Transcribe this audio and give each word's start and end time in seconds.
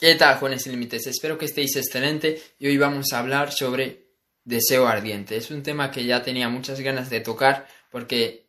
¿Qué 0.00 0.14
tal, 0.14 0.38
jóvenes 0.38 0.64
límites? 0.68 1.08
Espero 1.08 1.36
que 1.36 1.46
estéis 1.46 1.74
excelente 1.74 2.40
y 2.60 2.68
hoy 2.68 2.78
vamos 2.78 3.12
a 3.12 3.18
hablar 3.18 3.50
sobre 3.50 4.12
deseo 4.44 4.86
ardiente. 4.86 5.36
Es 5.36 5.50
un 5.50 5.64
tema 5.64 5.90
que 5.90 6.04
ya 6.04 6.22
tenía 6.22 6.48
muchas 6.48 6.78
ganas 6.78 7.10
de 7.10 7.18
tocar 7.18 7.66
porque 7.90 8.46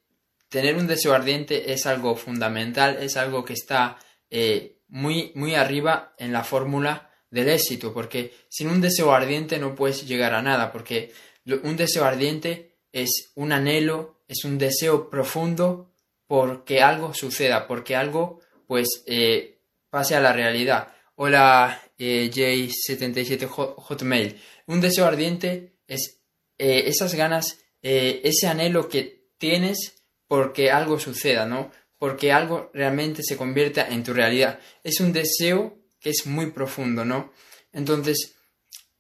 tener 0.48 0.76
un 0.76 0.86
deseo 0.86 1.12
ardiente 1.12 1.74
es 1.74 1.88
algo 1.88 2.16
fundamental, 2.16 3.00
es 3.02 3.18
algo 3.18 3.44
que 3.44 3.54
está 3.54 3.98
eh, 4.30 4.78
muy, 4.90 5.32
muy 5.34 5.56
arriba 5.56 6.14
en 6.20 6.34
la 6.34 6.44
fórmula 6.44 7.10
del 7.32 7.50
éxito, 7.50 7.96
porque 7.96 8.32
sin 8.48 8.70
un 8.70 8.80
deseo 8.80 9.12
ardiente 9.12 9.58
no 9.58 9.74
puedes 9.74 10.08
llegar 10.08 10.36
a 10.36 10.44
nada, 10.44 10.72
porque 10.72 11.12
un 11.64 11.76
deseo 11.76 12.06
ardiente 12.06 12.76
es 12.92 13.32
un 13.34 13.54
anhelo, 13.54 14.22
es 14.28 14.46
un 14.46 14.60
deseo 14.60 15.10
profundo 15.10 15.96
porque 16.28 16.84
algo 16.84 17.16
suceda, 17.16 17.66
porque 17.66 17.96
algo 17.96 18.40
pues 18.68 19.02
eh, 19.08 19.58
pase 19.90 20.14
a 20.16 20.20
la 20.20 20.32
realidad. 20.32 20.94
Hola 21.22 21.78
eh, 21.98 22.32
J77 22.34 23.46
Hotmail. 23.46 24.40
Un 24.68 24.80
deseo 24.80 25.06
ardiente 25.06 25.74
es 25.86 26.22
eh, 26.58 26.84
esas 26.86 27.14
ganas, 27.14 27.58
eh, 27.82 28.22
ese 28.24 28.48
anhelo 28.48 28.88
que 28.88 29.28
tienes 29.38 30.02
porque 30.30 30.72
algo 30.72 30.98
suceda, 30.98 31.46
¿no? 31.46 31.72
Porque 31.98 32.32
algo 32.32 32.72
realmente 32.74 33.22
se 33.22 33.36
convierta 33.36 33.90
en 33.90 34.02
tu 34.02 34.14
realidad. 34.14 34.62
Es 34.82 35.02
un 35.02 35.12
deseo 35.12 35.78
que 36.00 36.12
es 36.12 36.26
muy 36.26 36.52
profundo, 36.52 37.04
¿no? 37.04 37.34
Entonces, 37.74 38.36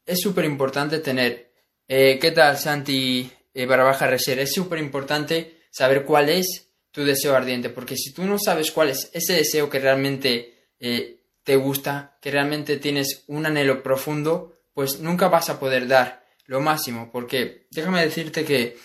es 0.05 0.19
súper 0.19 0.43
importante 0.43 0.99
tener. 0.99 1.53
¿Qué 1.87 2.33
tal, 2.35 2.57
Santi 2.57 3.31
Barabaja 3.65 4.07
Reser? 4.07 4.39
Es 4.39 4.51
súper 4.51 4.79
importante 4.79 5.61
saber 5.71 6.03
cuál 6.03 6.27
es 6.27 6.67
tu 6.91 7.05
deseo 7.05 7.33
ardiente, 7.33 7.69
porque 7.69 7.95
si 7.95 8.11
tú 8.11 8.25
no 8.25 8.37
sabes 8.37 8.71
cuál 8.71 8.89
es 8.89 9.09
ese 9.13 9.35
deseo 9.35 9.69
que 9.69 9.79
realmente 9.79 10.75
te 11.49 11.55
gusta, 11.55 12.15
que 12.21 12.29
realmente 12.29 12.77
tienes 12.77 13.23
un 13.25 13.43
anhelo 13.43 13.81
profundo, 13.81 14.61
pues 14.71 14.99
nunca 14.99 15.29
vas 15.29 15.49
a 15.49 15.59
poder 15.59 15.87
dar 15.87 16.23
lo 16.45 16.61
máximo, 16.61 17.09
porque 17.11 17.65
déjame 17.71 18.05
decirte 18.05 18.45
que 18.45 18.77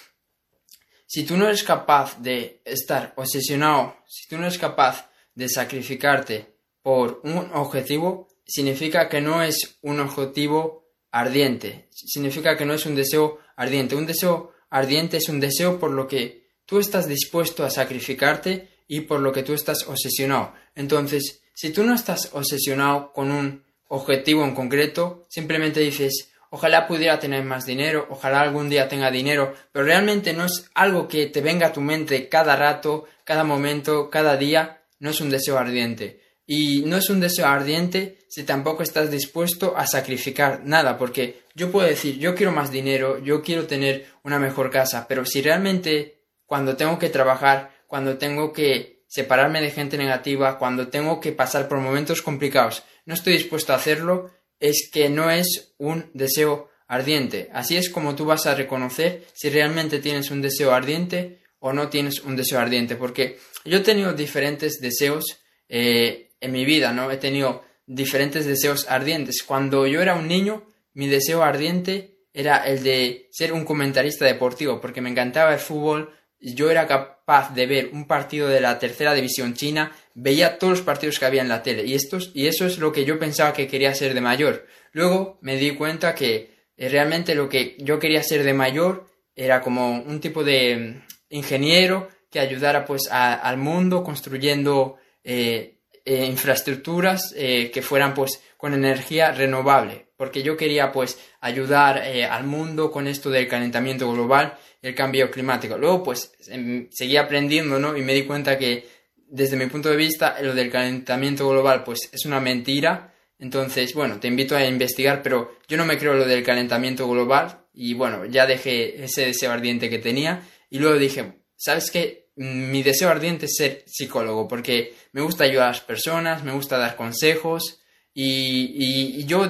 si 1.07 1.25
tú 1.25 1.37
no 1.37 1.45
eres 1.45 1.63
capaz 1.63 2.19
de 2.23 2.63
estar 2.65 3.13
obsesionado, 3.17 3.99
si 4.09 4.27
tú 4.29 4.39
no 4.39 4.47
eres 4.47 4.57
capaz 4.57 5.11
de 5.35 5.51
sacrificarte 5.51 6.57
por 6.81 7.21
un 7.25 7.51
objetivo, 7.53 8.29
significa 8.47 9.11
que 9.11 9.21
no 9.21 9.43
es 9.43 9.77
un 9.83 10.01
objetivo 10.01 10.89
ardiente, 11.11 11.91
significa 11.91 12.57
que 12.57 12.65
no 12.65 12.73
es 12.73 12.87
un 12.87 12.95
deseo 12.95 13.41
ardiente. 13.57 13.95
Un 13.95 14.07
deseo 14.07 14.55
ardiente 14.71 15.19
es 15.19 15.29
un 15.29 15.39
deseo 15.39 15.79
por 15.79 15.91
lo 15.91 16.09
que 16.09 16.49
tú 16.65 16.79
estás 16.79 17.07
dispuesto 17.09 17.63
a 17.63 17.69
sacrificarte 17.69 18.71
y 18.89 19.03
por 19.03 19.21
lo 19.21 19.33
que 19.33 19.43
tú 19.43 19.53
estás 19.53 19.87
obsesionado. 19.87 20.55
Entonces, 20.75 21.44
si 21.55 21.71
tú 21.71 21.85
no 21.85 21.95
estás 21.95 22.31
obsesionado 22.33 23.13
con 23.13 23.31
un 23.31 23.63
objetivo 23.89 24.45
en 24.45 24.55
concreto, 24.55 25.25
simplemente 25.29 25.81
dices, 25.81 26.31
ojalá 26.51 26.87
pudiera 26.87 27.19
tener 27.19 27.45
más 27.45 27.65
dinero, 27.65 28.07
ojalá 28.11 28.41
algún 28.41 28.69
día 28.69 28.89
tenga 28.89 29.11
dinero, 29.11 29.55
pero 29.73 29.85
realmente 29.85 30.33
no 30.33 30.45
es 30.45 30.71
algo 30.75 31.09
que 31.09 31.27
te 31.27 31.41
venga 31.41 31.69
a 31.69 31.73
tu 31.73 31.81
mente 31.81 32.29
cada 32.29 32.57
rato, 32.57 33.07
cada 33.25 33.45
momento, 33.45 34.11
cada 34.11 34.37
día, 34.37 34.83
no 34.99 35.11
es 35.11 35.21
un 35.21 35.31
deseo 35.31 35.59
ardiente. 35.59 36.21
Y 36.47 36.83
no 36.83 36.97
es 36.97 37.09
un 37.09 37.21
deseo 37.21 37.47
ardiente 37.47 38.19
si 38.29 38.43
tampoco 38.43 38.83
estás 38.83 39.11
dispuesto 39.11 39.77
a 39.77 39.87
sacrificar 39.87 40.63
nada, 40.65 40.99
porque 40.99 41.45
yo 41.55 41.71
puedo 41.71 41.89
decir, 41.89 42.19
yo 42.19 42.35
quiero 42.35 42.53
más 42.53 42.71
dinero, 42.71 43.19
yo 43.23 43.43
quiero 43.43 43.67
tener 43.67 44.07
una 44.25 44.39
mejor 44.39 44.71
casa, 44.71 45.07
pero 45.09 45.25
si 45.25 45.41
realmente 45.41 46.19
cuando 46.47 46.77
tengo 46.77 46.99
que 46.99 47.11
trabajar, 47.11 47.71
cuando 47.87 48.19
tengo 48.19 48.53
que 48.53 48.94
separarme 49.15 49.61
de 49.61 49.71
gente 49.71 49.97
negativa, 49.97 50.59
cuando 50.59 50.89
tengo 50.89 51.21
que 51.21 51.31
pasar 51.31 51.69
por 51.69 51.79
momentos 51.79 52.21
complicados, 52.21 52.83
no 53.07 53.15
estoy 53.15 53.35
dispuesto 53.35 53.73
a 53.73 53.77
hacerlo, 53.77 54.33
es 54.59 54.91
que 54.93 55.09
no 55.09 55.31
es 55.31 55.73
un 55.79 56.11
deseo 56.15 56.69
ardiente. 56.89 57.49
Así 57.53 57.77
es 57.77 57.91
como 57.91 58.17
tú 58.17 58.25
vas 58.25 58.47
a 58.47 58.57
reconocer 58.57 59.25
si 59.33 59.51
realmente 59.51 60.01
tienes 60.01 60.33
un 60.33 60.43
deseo 60.43 60.73
ardiente 60.75 61.43
o 61.61 61.73
no 61.73 61.91
tienes 61.91 62.25
un 62.25 62.35
deseo 62.35 62.59
ardiente. 62.59 62.97
Porque 62.97 63.39
yo 63.65 63.79
he 63.79 63.83
tenido 63.83 64.15
diferentes 64.15 64.81
deseos 64.81 65.39
eh, 65.69 66.33
en 66.41 66.51
mi 66.51 66.65
vida, 66.65 66.93
¿no? 66.93 67.09
He 67.13 67.17
tenido 67.17 67.63
diferentes 67.87 68.47
deseos 68.47 68.87
ardientes. 68.89 69.45
Cuando 69.45 69.87
yo 69.87 70.03
era 70.03 70.17
un 70.17 70.27
niño, 70.27 70.67
mi 70.93 71.07
deseo 71.07 71.45
ardiente 71.45 72.19
era 72.33 72.67
el 72.67 72.83
de 72.83 73.29
ser 73.31 73.53
un 73.53 73.65
comentarista 73.65 74.25
deportivo, 74.25 74.81
porque 74.81 75.01
me 75.01 75.11
encantaba 75.11 75.53
el 75.53 75.61
fútbol, 75.61 76.13
yo 76.53 76.71
era 76.71 76.87
capaz 76.87 77.55
de 77.55 77.67
ver 77.67 77.91
un 77.93 78.07
partido 78.07 78.49
de 78.49 78.61
la 78.61 78.79
tercera 78.79 79.15
división 79.15 79.55
china, 79.55 79.93
veía 80.15 80.59
todos 80.59 80.73
los 80.73 80.83
partidos 80.83 81.19
que 81.19 81.25
había 81.25 81.41
en 81.41 81.49
la 81.49 81.63
tele 81.63 81.85
y, 81.85 81.95
estos, 81.95 82.31
y 82.35 82.47
eso 82.49 82.67
es 82.67 82.79
lo 82.79 82.93
que 82.93 83.07
yo 83.07 83.19
pensaba 83.19 83.55
que 83.55 83.67
quería 83.67 83.95
ser 83.95 84.13
de 84.13 84.21
mayor. 84.21 84.67
Luego 84.93 85.39
me 85.41 85.57
di 85.57 85.71
cuenta 85.71 86.15
que 86.15 86.55
eh, 86.77 86.89
realmente 86.89 87.35
lo 87.35 87.49
que 87.49 87.77
yo 87.79 87.99
quería 87.99 88.23
ser 88.23 88.43
de 88.43 88.53
mayor 88.53 89.09
era 89.35 89.61
como 89.63 90.03
un 90.03 90.21
tipo 90.21 90.45
de 90.45 90.77
mm, 90.77 91.03
ingeniero 91.31 92.09
que 92.31 92.41
ayudara 92.41 92.85
pues 92.85 93.09
al 93.11 93.57
mundo 93.57 94.03
construyendo 94.03 94.97
eh, 95.23 95.79
eh, 96.05 96.27
infraestructuras 96.27 97.33
que 97.33 97.81
fueran 97.81 98.13
pues 98.13 98.43
con 98.57 98.75
energía 98.75 99.31
renovable 99.31 100.04
porque 100.17 100.43
yo 100.43 100.57
quería 100.57 100.93
pues 100.93 101.19
ayudar 101.41 101.99
al 101.99 102.45
mundo 102.45 102.91
con 102.91 103.07
esto 103.07 103.31
del 103.31 103.49
calentamiento 103.49 104.11
global 104.13 104.59
el 104.85 104.95
cambio 104.95 105.31
climático. 105.31 105.79
Luego, 105.79 106.03
pues, 106.03 106.33
em, 106.49 106.89
seguí 106.91 107.17
aprendiendo, 107.17 107.79
¿no? 107.79 107.97
Y 107.97 108.03
me 108.03 108.13
di 108.13 108.25
cuenta 108.25 108.59
que, 108.59 108.87
desde 109.27 109.57
mi 109.57 109.67
punto 109.67 109.89
de 109.89 109.97
vista, 109.97 110.37
lo 110.43 110.55
del 110.55 110.71
calentamiento 110.71 111.49
global, 111.49 111.83
pues, 111.85 112.11
es 112.13 112.27
una 112.27 112.39
mentira. 112.39 113.15
Entonces, 113.39 113.95
bueno, 113.95 114.21
te 114.21 114.29
invito 114.29 114.55
a 114.55 114.65
investigar, 114.67 115.23
pero 115.23 115.57
yo 115.69 115.79
no 115.79 115.87
me 115.87 115.97
creo 115.97 116.13
lo 116.15 116.27
del 116.27 116.45
calentamiento 116.45 117.09
global. 117.09 117.65
Y 117.73 117.95
bueno, 117.95 118.27
ya 118.27 118.47
dejé 118.47 119.03
ese 119.03 119.25
deseo 119.27 119.53
ardiente 119.53 119.89
que 119.89 119.99
tenía. 119.99 120.43
Y 120.69 120.79
luego 120.79 120.99
dije, 120.99 121.41
¿sabes 121.57 121.91
qué? 121.91 122.29
Mi 122.37 122.83
deseo 122.83 123.09
ardiente 123.09 123.47
es 123.47 123.55
ser 123.57 123.85
psicólogo, 123.87 124.47
porque 124.47 124.95
me 125.13 125.23
gusta 125.23 125.45
ayudar 125.45 125.69
a 125.69 125.73
las 125.73 125.81
personas, 125.81 126.45
me 126.45 126.53
gusta 126.53 126.77
dar 126.77 126.95
consejos. 126.97 127.81
Y, 128.13 129.25
yo 129.25 129.49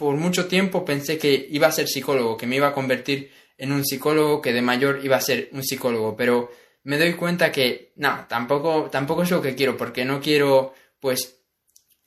por 0.00 0.16
mucho 0.16 0.46
tiempo 0.46 0.82
pensé 0.82 1.18
que 1.18 1.46
iba 1.50 1.66
a 1.66 1.72
ser 1.72 1.86
psicólogo, 1.86 2.38
que 2.38 2.46
me 2.46 2.56
iba 2.56 2.68
a 2.68 2.72
convertir 2.72 3.30
en 3.58 3.70
un 3.70 3.84
psicólogo 3.84 4.40
que 4.40 4.54
de 4.54 4.62
mayor 4.62 5.00
iba 5.04 5.18
a 5.18 5.20
ser 5.20 5.50
un 5.52 5.62
psicólogo, 5.62 6.16
pero 6.16 6.50
me 6.84 6.96
doy 6.96 7.12
cuenta 7.12 7.52
que 7.52 7.92
no, 7.96 8.24
tampoco, 8.26 8.88
tampoco 8.90 9.24
es 9.24 9.30
lo 9.30 9.42
que 9.42 9.54
quiero, 9.54 9.76
porque 9.76 10.06
no 10.06 10.18
quiero 10.18 10.72
pues 11.00 11.42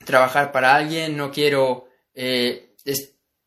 trabajar 0.04 0.50
para 0.50 0.74
alguien, 0.74 1.16
no 1.16 1.30
quiero 1.30 1.86
eh, 2.14 2.74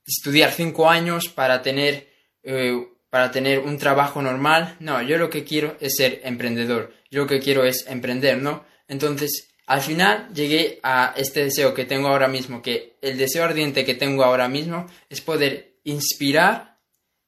estudiar 0.05 0.53
cinco 0.53 0.89
años 0.89 1.27
para 1.27 1.61
tener, 1.61 2.07
eh, 2.41 2.87
para 3.09 3.31
tener 3.31 3.59
un 3.59 3.77
trabajo 3.77 4.21
normal, 4.21 4.77
no, 4.79 5.01
yo 5.01 5.17
lo 5.17 5.29
que 5.29 5.43
quiero 5.43 5.75
es 5.81 5.97
ser 5.97 6.21
emprendedor, 6.23 6.93
yo 7.11 7.23
lo 7.23 7.27
que 7.27 7.41
quiero 7.41 7.65
es 7.65 7.85
emprender, 7.87 8.37
¿no? 8.37 8.63
Entonces, 8.87 9.49
al 9.67 9.81
final 9.81 10.29
llegué 10.33 10.79
a 10.81 11.13
este 11.17 11.43
deseo 11.43 11.73
que 11.73 11.83
tengo 11.83 12.07
ahora 12.07 12.29
mismo, 12.29 12.61
que 12.61 12.95
el 13.01 13.17
deseo 13.17 13.43
ardiente 13.43 13.83
que 13.83 13.95
tengo 13.95 14.23
ahora 14.23 14.47
mismo 14.47 14.87
es 15.09 15.19
poder 15.19 15.75
inspirar 15.83 16.79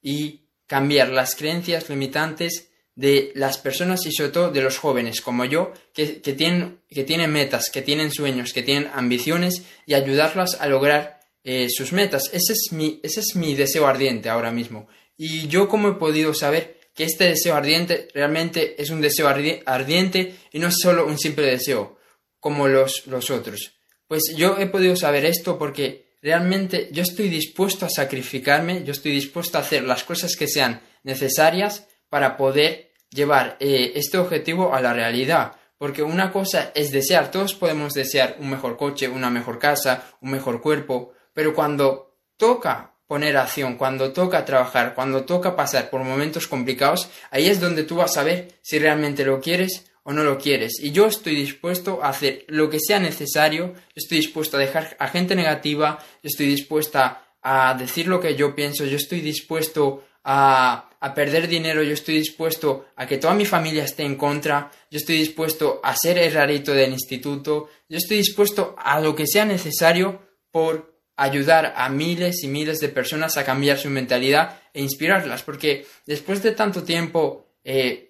y 0.01 0.45
cambiar 0.65 1.09
las 1.09 1.35
creencias 1.35 1.89
limitantes 1.89 2.69
de 2.95 3.33
las 3.35 3.57
personas 3.57 4.05
y 4.05 4.13
sobre 4.13 4.31
todo 4.31 4.51
de 4.51 4.61
los 4.61 4.77
jóvenes 4.77 5.19
como 5.21 5.43
yo 5.43 5.73
que, 5.93 6.05
tienen, 6.07 6.79
que 6.89 7.03
tienen 7.03 7.31
metas, 7.31 7.69
que 7.69 7.81
tienen 7.81 8.09
sueños, 8.09 8.53
que 8.53 8.63
tienen 8.63 8.89
ambiciones 8.93 9.63
y 9.85 9.93
ayudarlas 9.93 10.61
a 10.61 10.67
lograr 10.67 11.19
eh, 11.43 11.67
sus 11.69 11.91
metas. 11.91 12.29
Ese 12.31 12.53
es, 12.53 12.69
mi, 12.71 13.01
ese 13.03 13.19
es 13.19 13.35
mi 13.35 13.53
deseo 13.53 13.85
ardiente 13.85 14.29
ahora 14.29 14.51
mismo. 14.51 14.87
Y 15.17 15.47
yo 15.47 15.67
como 15.67 15.89
he 15.89 15.93
podido 15.95 16.33
saber 16.33 16.79
que 16.95 17.03
este 17.03 17.25
deseo 17.25 17.55
ardiente 17.55 18.07
realmente 18.13 18.81
es 18.81 18.89
un 18.91 19.01
deseo 19.01 19.27
ardiente 19.27 20.35
y 20.53 20.59
no 20.59 20.67
es 20.67 20.75
solo 20.81 21.05
un 21.05 21.17
simple 21.17 21.45
deseo 21.45 21.98
como 22.39 22.67
los, 22.67 23.07
los 23.07 23.29
otros. 23.29 23.73
Pues 24.07 24.33
yo 24.35 24.57
he 24.57 24.67
podido 24.67 24.95
saber 24.95 25.25
esto 25.25 25.57
porque 25.57 26.15
realmente 26.21 26.89
yo 26.91 27.03
estoy 27.03 27.29
dispuesto 27.29 27.85
a 27.85 27.89
sacrificarme, 27.89 28.83
yo 28.83 28.91
estoy 28.91 29.11
dispuesto 29.11 29.57
a 29.57 29.61
hacer 29.61 29.83
las 29.83 30.03
cosas 30.03 30.35
que 30.35 30.47
sean 30.47 30.81
necesarias 31.03 31.87
para 32.09 32.37
poder 32.37 32.91
llevar 33.09 33.57
eh, 33.59 33.93
este 33.95 34.17
objetivo 34.17 34.73
a 34.73 34.81
la 34.81 34.93
realidad. 34.93 35.53
Porque 35.77 36.03
una 36.03 36.31
cosa 36.31 36.71
es 36.75 36.91
desear, 36.91 37.31
todos 37.31 37.53
podemos 37.53 37.93
desear 37.93 38.35
un 38.39 38.49
mejor 38.49 38.75
coche, 38.75 39.07
una 39.07 39.29
mejor 39.29 39.59
casa, 39.59 40.11
un 40.21 40.31
mejor 40.31 40.61
cuerpo, 40.61 41.13
pero 41.33 41.53
cuando 41.53 42.17
toca 42.35 42.95
poner 43.07 43.37
acción, 43.37 43.77
cuando 43.77 44.11
toca 44.11 44.43
trabajar, 44.43 44.93
cuando 44.93 45.23
toca 45.23 45.55
pasar 45.55 45.89
por 45.89 46.03
momentos 46.03 46.47
complicados, 46.47 47.09
ahí 47.31 47.47
es 47.47 47.59
donde 47.59 47.83
tú 47.83 47.95
vas 47.95 48.17
a 48.17 48.23
ver 48.23 48.59
si 48.61 48.77
realmente 48.77 49.23
lo 49.23 49.39
quieres 49.39 49.89
o 50.03 50.13
no 50.13 50.23
lo 50.23 50.37
quieres. 50.37 50.79
Y 50.81 50.91
yo 50.91 51.07
estoy 51.07 51.35
dispuesto 51.35 52.03
a 52.03 52.09
hacer 52.09 52.45
lo 52.47 52.69
que 52.69 52.79
sea 52.79 52.99
necesario, 52.99 53.73
estoy 53.95 54.17
dispuesto 54.17 54.57
a 54.57 54.59
dejar 54.59 54.95
a 54.99 55.07
gente 55.07 55.35
negativa, 55.35 55.99
estoy 56.23 56.47
dispuesta 56.47 57.23
a 57.41 57.73
decir 57.73 58.07
lo 58.07 58.19
que 58.19 58.35
yo 58.35 58.55
pienso, 58.55 58.85
yo 58.85 58.97
estoy 58.97 59.21
dispuesto 59.21 60.03
a, 60.23 60.89
a, 60.99 61.13
perder 61.13 61.47
dinero, 61.47 61.81
yo 61.83 61.93
estoy 61.93 62.17
dispuesto 62.19 62.87
a 62.95 63.07
que 63.07 63.17
toda 63.17 63.33
mi 63.33 63.45
familia 63.45 63.85
esté 63.85 64.03
en 64.03 64.15
contra, 64.15 64.71
yo 64.91 64.97
estoy 64.97 65.17
dispuesto 65.17 65.79
a 65.83 65.95
ser 65.95 66.17
el 66.17 66.33
rarito 66.33 66.73
del 66.73 66.91
instituto, 66.91 67.69
yo 67.87 67.97
estoy 67.97 68.17
dispuesto 68.17 68.75
a 68.77 68.99
lo 68.99 69.15
que 69.15 69.25
sea 69.25 69.45
necesario 69.45 70.21
por 70.51 70.99
ayudar 71.15 71.73
a 71.75 71.89
miles 71.89 72.43
y 72.43 72.47
miles 72.47 72.79
de 72.79 72.89
personas 72.89 73.37
a 73.37 73.43
cambiar 73.43 73.77
su 73.77 73.89
mentalidad 73.89 74.61
e 74.73 74.81
inspirarlas, 74.81 75.43
porque 75.43 75.85
después 76.05 76.41
de 76.41 76.53
tanto 76.53 76.83
tiempo 76.83 77.45
eh, 77.63 78.08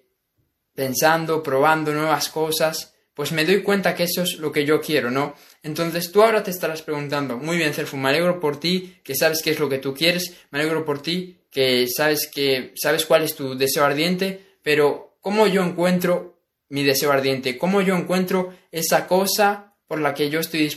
pensando, 0.74 1.42
probando 1.42 1.92
nuevas 1.92 2.28
cosas, 2.28 2.94
pues 3.14 3.32
me 3.32 3.44
doy 3.44 3.62
cuenta 3.62 3.94
que 3.94 4.04
eso 4.04 4.22
es 4.22 4.38
lo 4.38 4.50
que 4.50 4.64
yo 4.64 4.80
quiero, 4.80 5.10
¿no? 5.10 5.34
Entonces 5.62 6.10
tú 6.10 6.22
ahora 6.22 6.42
te 6.42 6.50
estarás 6.50 6.82
preguntando, 6.82 7.36
muy 7.36 7.56
bien, 7.56 7.74
Cerfu, 7.74 7.96
me 7.96 8.08
alegro 8.08 8.40
por 8.40 8.58
ti, 8.58 8.96
que 9.04 9.14
sabes 9.14 9.42
qué 9.42 9.50
es 9.50 9.58
lo 9.58 9.68
que 9.68 9.78
tú 9.78 9.94
quieres, 9.94 10.36
me 10.50 10.60
alegro 10.60 10.84
por 10.84 11.02
ti, 11.02 11.38
que 11.50 11.86
sabes 11.88 12.30
que 12.32 12.72
sabes 12.76 13.04
cuál 13.04 13.24
es 13.24 13.34
tu 13.34 13.56
deseo 13.56 13.84
ardiente, 13.84 14.40
pero 14.62 15.18
¿cómo 15.20 15.46
yo 15.46 15.62
encuentro 15.62 16.40
mi 16.68 16.84
deseo 16.84 17.12
ardiente? 17.12 17.58
¿Cómo 17.58 17.82
yo 17.82 17.96
encuentro 17.96 18.54
esa 18.70 19.06
cosa 19.06 19.74
por 19.86 20.00
la 20.00 20.14
que 20.14 20.30
yo 20.30 20.40
estoy 20.40 20.70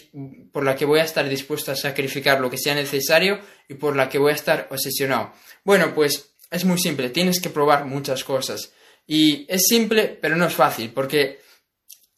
por 0.52 0.66
la 0.66 0.76
que 0.76 0.86
voy 0.86 1.00
a 1.00 1.04
estar 1.04 1.30
dispuesto 1.30 1.72
a 1.72 1.76
sacrificar 1.76 2.42
lo 2.42 2.50
que 2.50 2.58
sea 2.58 2.74
necesario 2.74 3.40
y 3.70 3.76
por 3.76 3.96
la 3.96 4.10
que 4.10 4.18
voy 4.18 4.32
a 4.32 4.36
estar 4.36 4.68
obsesionado? 4.72 5.32
Bueno, 5.64 5.94
pues 5.94 6.32
es 6.50 6.66
muy 6.66 6.80
simple, 6.80 7.10
tienes 7.10 7.40
que 7.40 7.52
probar 7.52 7.86
muchas 7.86 8.24
cosas. 8.24 8.74
Y 9.06 9.46
es 9.50 9.64
simple, 9.68 10.18
pero 10.22 10.36
no 10.36 10.46
es 10.46 10.54
fácil, 10.54 10.92
porque 10.92 11.42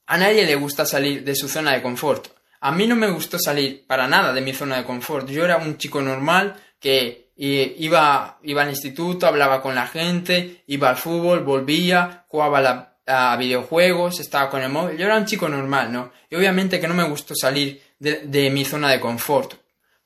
a 0.06 0.18
nadie 0.18 0.46
le 0.46 0.56
gusta 0.56 0.86
salir 0.86 1.24
de 1.24 1.36
su 1.36 1.48
zona 1.48 1.74
de 1.74 1.82
confort. 1.82 2.28
A 2.62 2.72
mí 2.72 2.88
no 2.88 2.96
me 2.96 3.10
gustó 3.10 3.38
salir 3.40 3.86
para 3.86 4.08
nada 4.08 4.34
de 4.34 4.42
mi 4.42 4.54
zona 4.54 4.78
de 4.78 4.86
confort. 4.86 5.30
Yo 5.30 5.44
era 5.44 5.58
un 5.58 5.78
chico 5.78 6.02
normal 6.02 6.56
que 6.80 7.32
iba, 7.38 8.40
iba 8.44 8.62
al 8.62 8.70
instituto, 8.70 9.28
hablaba 9.28 9.62
con 9.62 9.76
la 9.76 9.88
gente, 9.88 10.64
iba 10.68 10.90
al 10.90 10.98
fútbol, 10.98 11.44
volvía, 11.44 12.26
jugaba 12.28 12.98
a 13.06 13.38
videojuegos, 13.38 14.20
estaba 14.20 14.50
con 14.50 14.62
el 14.62 14.70
móvil. 14.70 14.98
Yo 14.98 15.06
era 15.06 15.18
un 15.18 15.26
chico 15.26 15.50
normal, 15.50 15.92
¿no? 15.92 16.12
Y 16.30 16.36
obviamente 16.36 16.80
que 16.80 16.88
no 16.88 16.94
me 16.94 17.08
gustó 17.08 17.36
salir 17.36 17.82
de, 18.00 18.22
de 18.26 18.50
mi 18.50 18.66
zona 18.66 18.90
de 18.90 19.00
confort. 19.00 19.54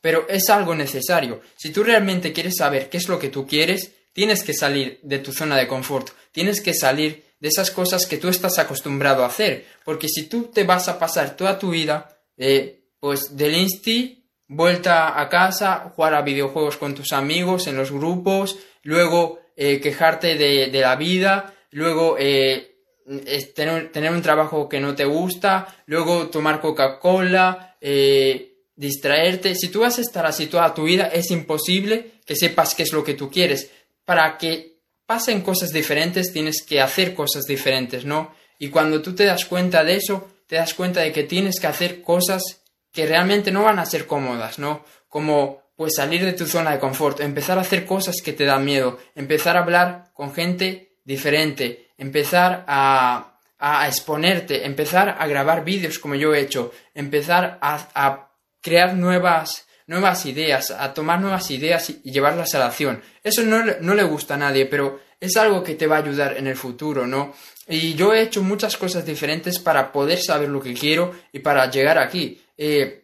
Pero 0.01 0.25
es 0.29 0.49
algo 0.49 0.75
necesario. 0.75 1.41
Si 1.57 1.71
tú 1.71 1.83
realmente 1.83 2.31
quieres 2.31 2.55
saber 2.57 2.89
qué 2.89 2.97
es 2.97 3.07
lo 3.09 3.19
que 3.19 3.29
tú 3.29 3.45
quieres, 3.45 3.91
tienes 4.19 4.43
que 4.43 4.53
salir 4.53 4.99
de 5.01 5.19
tu 5.19 5.31
zona 5.31 5.55
de 5.55 5.65
confort. 5.65 6.09
Tienes 6.33 6.59
que 6.59 6.73
salir 6.73 7.23
de 7.39 7.47
esas 7.47 7.71
cosas 7.71 8.05
que 8.05 8.17
tú 8.17 8.27
estás 8.27 8.59
acostumbrado 8.59 9.23
a 9.23 9.27
hacer. 9.27 9.65
Porque 9.85 10.09
si 10.09 10.27
tú 10.27 10.51
te 10.53 10.65
vas 10.65 10.89
a 10.89 10.99
pasar 10.99 11.37
toda 11.37 11.57
tu 11.57 11.69
vida, 11.69 12.19
eh, 12.35 12.81
pues 12.99 13.37
del 13.37 13.55
insti, 13.55 14.25
vuelta 14.45 15.21
a 15.21 15.29
casa, 15.29 15.93
jugar 15.95 16.15
a 16.15 16.21
videojuegos 16.21 16.75
con 16.75 16.95
tus 16.95 17.13
amigos 17.13 17.67
en 17.67 17.77
los 17.77 17.93
grupos, 17.93 18.57
luego 18.83 19.39
eh, 19.55 19.79
quejarte 19.79 20.35
de, 20.35 20.67
la 20.81 20.97
vida, 20.97 21.55
luego 21.71 22.17
eh, 22.19 22.75
tener, 23.55 23.89
tener, 23.93 24.11
un 24.11 24.21
trabajo 24.21 24.67
que 24.67 24.81
no 24.81 24.95
te 24.95 25.05
gusta, 25.05 25.81
luego 25.85 26.27
tomar 26.27 26.59
Coca-Cola, 26.59 27.77
distraerte. 28.75 29.55
Si 29.55 29.69
tú 29.69 29.79
vas 29.79 29.97
a 29.97 30.01
estar 30.01 30.25
así 30.25 30.47
toda 30.47 30.73
tu 30.73 30.83
vida, 30.83 31.07
es 31.07 31.31
imposible 31.31 32.19
que 32.25 32.35
sepas 32.35 32.75
qué 32.75 32.83
es 32.83 32.91
lo 32.91 33.03
que 33.05 33.13
tú 33.13 33.31
quieres. 33.31 33.71
Para 34.09 34.39
que 34.39 34.79
pasen 35.05 35.41
cosas 35.41 35.69
diferentes, 35.69 36.33
tienes 36.33 36.63
que 36.63 36.81
hacer 36.81 37.13
cosas 37.13 37.43
diferentes, 37.45 38.05
¿no? 38.05 38.33
Y 38.57 38.69
cuando 38.69 39.03
tú 39.03 39.13
te 39.13 39.23
das 39.23 39.45
cuenta 39.45 39.83
de 39.83 39.97
eso, 39.97 40.27
te 40.47 40.55
das 40.55 40.73
cuenta 40.73 41.01
de 41.01 41.11
que 41.11 41.25
tienes 41.25 41.59
que 41.59 41.67
hacer 41.67 42.01
cosas 42.01 42.41
que 42.91 43.05
realmente 43.05 43.51
no 43.51 43.61
van 43.61 43.77
a 43.77 43.85
ser 43.85 44.07
cómodas, 44.07 44.57
¿no? 44.57 44.83
Como 45.07 45.61
pues 45.75 45.93
salir 45.95 46.25
de 46.25 46.33
tu 46.33 46.47
zona 46.47 46.71
de 46.71 46.79
confort, 46.79 47.19
empezar 47.19 47.59
a 47.59 47.61
hacer 47.61 47.85
cosas 47.85 48.15
que 48.25 48.33
te 48.33 48.45
dan 48.45 48.65
miedo, 48.65 48.97
empezar 49.13 49.55
a 49.55 49.59
hablar 49.59 50.05
con 50.15 50.33
gente 50.33 50.95
diferente, 51.03 51.91
empezar 51.95 52.65
a, 52.67 53.35
exponerte, 53.85 54.65
empezar 54.65 55.17
a 55.19 55.27
grabar 55.27 55.63
vídeos 55.63 55.99
como 55.99 56.15
yo 56.15 56.33
he 56.33 56.39
hecho, 56.39 56.73
empezar 56.95 57.59
a 57.61 58.31
crear 58.59 58.95
nuevas, 58.95 59.67
nuevas 59.89 60.27
ideas, 60.27 60.69
a 60.69 60.93
tomar 60.93 61.19
nuevas 61.19 61.49
ideas 61.49 61.89
y, 61.89 62.11
llevarlas 62.11 62.53
a 62.53 62.59
la 62.59 62.67
acción. 62.67 63.01
Eso 63.23 63.41
no, 63.43 63.65
no 63.81 63.95
le 63.95 64.03
gusta 64.03 64.35
a 64.35 64.37
nadie, 64.37 64.67
pero 64.67 64.99
es 65.19 65.35
algo 65.35 65.63
que 65.63 65.73
te 65.73 65.87
va 65.87 65.97
a 65.97 66.01
ayudar 66.01 66.37
en 66.37 66.45
el 66.45 66.55
futuro, 66.55 67.07
¿no? 67.07 67.33
Y 67.67 67.95
yo 67.95 68.13
he 68.13 68.21
hecho 68.21 68.43
muchas 68.43 68.77
cosas 68.77 69.03
diferentes 69.03 69.57
para 69.57 69.91
poder 69.91 70.19
saber 70.19 70.49
lo 70.49 70.61
que 70.61 70.75
quiero 70.75 71.13
y 71.33 71.39
para 71.39 71.69
llegar 71.71 71.97
aquí. 71.97 72.39
Eh, 72.55 73.03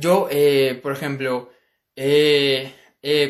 yo, 0.00 0.28
eh, 0.30 0.80
por 0.82 0.92
ejemplo, 0.92 1.50
eh, 1.94 2.72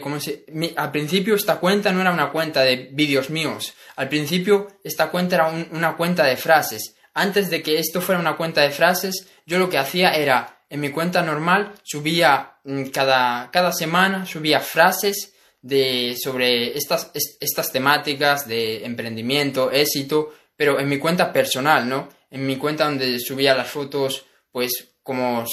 ¿cómo 0.00 0.20
se? 0.20 0.44
al 0.76 0.92
principio 0.92 1.34
esta 1.34 1.58
cuenta 1.58 1.92
no 1.92 2.00
era 2.00 2.12
una 2.12 2.30
cuenta 2.30 2.62
de 2.62 2.88
vídeos 2.92 3.30
míos. 3.30 3.74
Al 3.96 4.08
principio 4.08 4.68
esta 4.84 5.10
cuenta 5.10 5.34
era 5.34 5.48
una 5.72 5.96
cuenta 5.96 6.24
de 6.24 6.36
frases. 6.36 6.94
Antes 7.14 7.50
de 7.50 7.62
que 7.62 7.80
esto 7.80 8.00
fuera 8.00 8.20
una 8.20 8.36
cuenta 8.36 8.60
de 8.60 8.70
frases, 8.70 9.26
yo 9.44 9.58
lo 9.58 9.68
que 9.68 9.78
hacía 9.78 10.14
era 10.14 10.55
en 10.68 10.80
mi 10.80 10.90
cuenta 10.90 11.22
normal 11.22 11.74
subía 11.82 12.58
mm, 12.64 12.86
cada, 12.86 13.50
cada 13.50 13.72
semana, 13.72 14.26
subía 14.26 14.60
frases 14.60 15.32
de, 15.62 16.16
sobre 16.22 16.76
estas, 16.76 17.10
estas 17.14 17.72
temáticas 17.72 18.46
de 18.46 18.84
emprendimiento, 18.84 19.70
éxito, 19.70 20.32
pero 20.56 20.78
en 20.78 20.88
mi 20.88 20.98
cuenta 20.98 21.32
personal, 21.32 21.88
¿no? 21.88 22.08
En 22.30 22.46
mi 22.46 22.56
cuenta 22.56 22.84
donde 22.84 23.18
subía 23.18 23.54
las 23.54 23.68
fotos, 23.68 24.24
pues 24.50 24.96
como, 25.02 25.44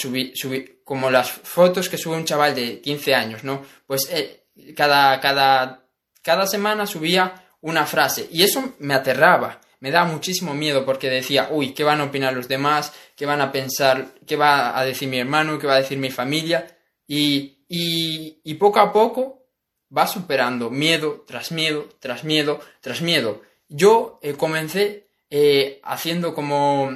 como 0.84 1.12
las 1.12 1.30
fotos 1.32 1.90
que 1.90 1.98
sube 1.98 2.16
un 2.16 2.26
chaval 2.26 2.56
de 2.56 2.80
15 2.82 3.16
años, 3.16 3.44
¿no? 3.44 3.64
Pues 3.86 4.10
eh, 4.12 4.46
cada, 4.76 5.20
cada, 5.20 5.86
cada 6.22 6.48
semana 6.48 6.88
subía 6.88 7.46
una 7.62 7.86
frase 7.86 8.28
y 8.32 8.44
eso 8.44 8.74
me 8.80 8.94
aterraba 8.94 9.62
me 9.84 9.92
da 9.92 10.06
muchísimo 10.06 10.54
miedo 10.54 10.86
porque 10.86 11.10
decía, 11.10 11.50
uy, 11.52 11.74
¿qué 11.74 11.84
van 11.84 12.00
a 12.00 12.06
opinar 12.06 12.34
los 12.34 12.48
demás? 12.48 12.94
¿Qué 13.18 13.26
van 13.26 13.42
a 13.42 13.52
pensar? 13.52 14.14
¿Qué 14.26 14.38
va 14.38 14.80
a 14.80 14.86
decir 14.86 15.10
mi 15.10 15.20
hermano? 15.20 15.60
¿Qué 15.60 15.68
va 15.68 15.74
a 15.74 15.82
decir 15.82 15.98
mi 15.98 16.10
familia? 16.10 16.66
Y, 17.06 17.58
y, 17.68 18.54
poco 18.54 18.80
a 18.80 18.94
poco 18.94 19.46
va 19.96 20.08
superando 20.08 20.70
miedo 20.70 21.26
tras 21.28 21.52
miedo, 21.52 21.90
tras 22.00 22.24
miedo, 22.24 22.62
tras 22.80 23.02
miedo. 23.02 23.42
Yo 23.68 24.20
eh, 24.24 24.36
comencé 24.36 25.10
eh, 25.30 25.82
haciendo 25.84 26.34
como... 26.34 26.90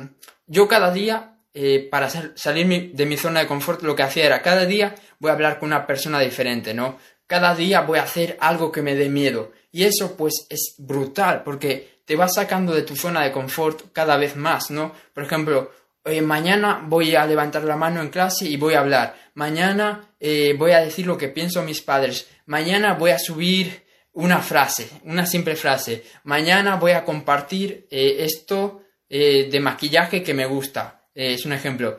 Yo 0.45 0.69
cada 0.69 0.93
día, 0.93 1.41
eh, 1.53 1.89
para 1.91 2.09
salir 2.09 2.93
de 2.93 3.05
mi 3.05 3.17
zona 3.17 3.41
de 3.41 3.47
confort, 3.47 3.83
lo 3.83 3.97
que 3.97 4.03
hacía 4.03 4.27
era, 4.27 4.41
cada 4.41 4.65
día 4.65 4.95
voy 5.19 5.31
a 5.31 5.33
hablar 5.33 5.59
con 5.59 5.67
una 5.67 5.85
persona 5.85 6.21
diferente, 6.21 6.73
¿no? 6.73 6.97
Cada 7.27 7.53
día 7.53 7.81
voy 7.81 7.99
a 7.99 8.03
hacer 8.03 8.37
algo 8.39 8.71
que 8.71 8.81
me 8.81 8.95
dé 8.95 9.09
miedo. 9.09 9.51
Y 9.73 9.83
eso 9.83 10.15
pues 10.15 10.47
es 10.49 10.75
brutal 10.77 11.43
porque 11.43 11.96
te 12.07 12.15
vas 12.15 12.35
sacando 12.35 12.73
de 12.73 12.83
tu 12.83 12.95
zona 12.95 13.21
de 13.23 13.33
confort 13.33 13.91
cada 13.91 14.15
vez 14.15 14.37
más, 14.37 14.71
¿no? 14.71 14.93
Por 15.13 15.25
ejemplo, 15.25 15.71
eh, 16.05 16.21
mañana 16.21 16.81
voy 16.87 17.13
a 17.17 17.25
levantar 17.25 17.65
la 17.65 17.75
mano 17.75 18.01
en 18.01 18.07
clase 18.07 18.47
y 18.47 18.55
voy 18.55 18.75
a 18.75 18.79
hablar. 18.79 19.13
Mañana 19.33 20.13
eh, 20.17 20.55
voy 20.57 20.71
a 20.71 20.79
decir 20.79 21.05
lo 21.05 21.17
que 21.17 21.27
pienso 21.27 21.59
a 21.59 21.65
mis 21.65 21.81
padres. 21.81 22.29
Mañana 22.45 22.93
voy 22.93 23.11
a 23.11 23.19
subir 23.19 23.83
una 24.13 24.39
frase, 24.39 24.89
una 25.03 25.25
simple 25.25 25.57
frase. 25.57 26.05
Mañana 26.23 26.77
voy 26.77 26.93
a 26.93 27.03
compartir 27.03 27.87
eh, 27.91 28.15
esto 28.19 28.83
de 29.09 29.59
maquillaje 29.61 30.21
que 30.21 30.33
me 30.33 30.45
gusta. 30.45 31.07
es 31.13 31.45
un 31.45 31.53
ejemplo. 31.53 31.97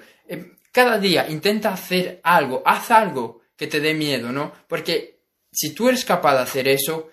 cada 0.73 0.99
día 0.99 1.27
intenta 1.29 1.73
hacer 1.73 2.21
algo, 2.23 2.63
haz 2.67 2.91
algo 2.91 3.41
que 3.57 3.67
te 3.67 3.81
dé 3.81 3.95
miedo, 3.95 4.31
¿no? 4.31 4.53
Porque 4.69 5.21
si 5.51 5.75
tú 5.75 5.89
eres 5.89 6.05
capaz 6.05 6.35
de 6.35 6.43
hacer 6.43 6.69
eso, 6.69 7.09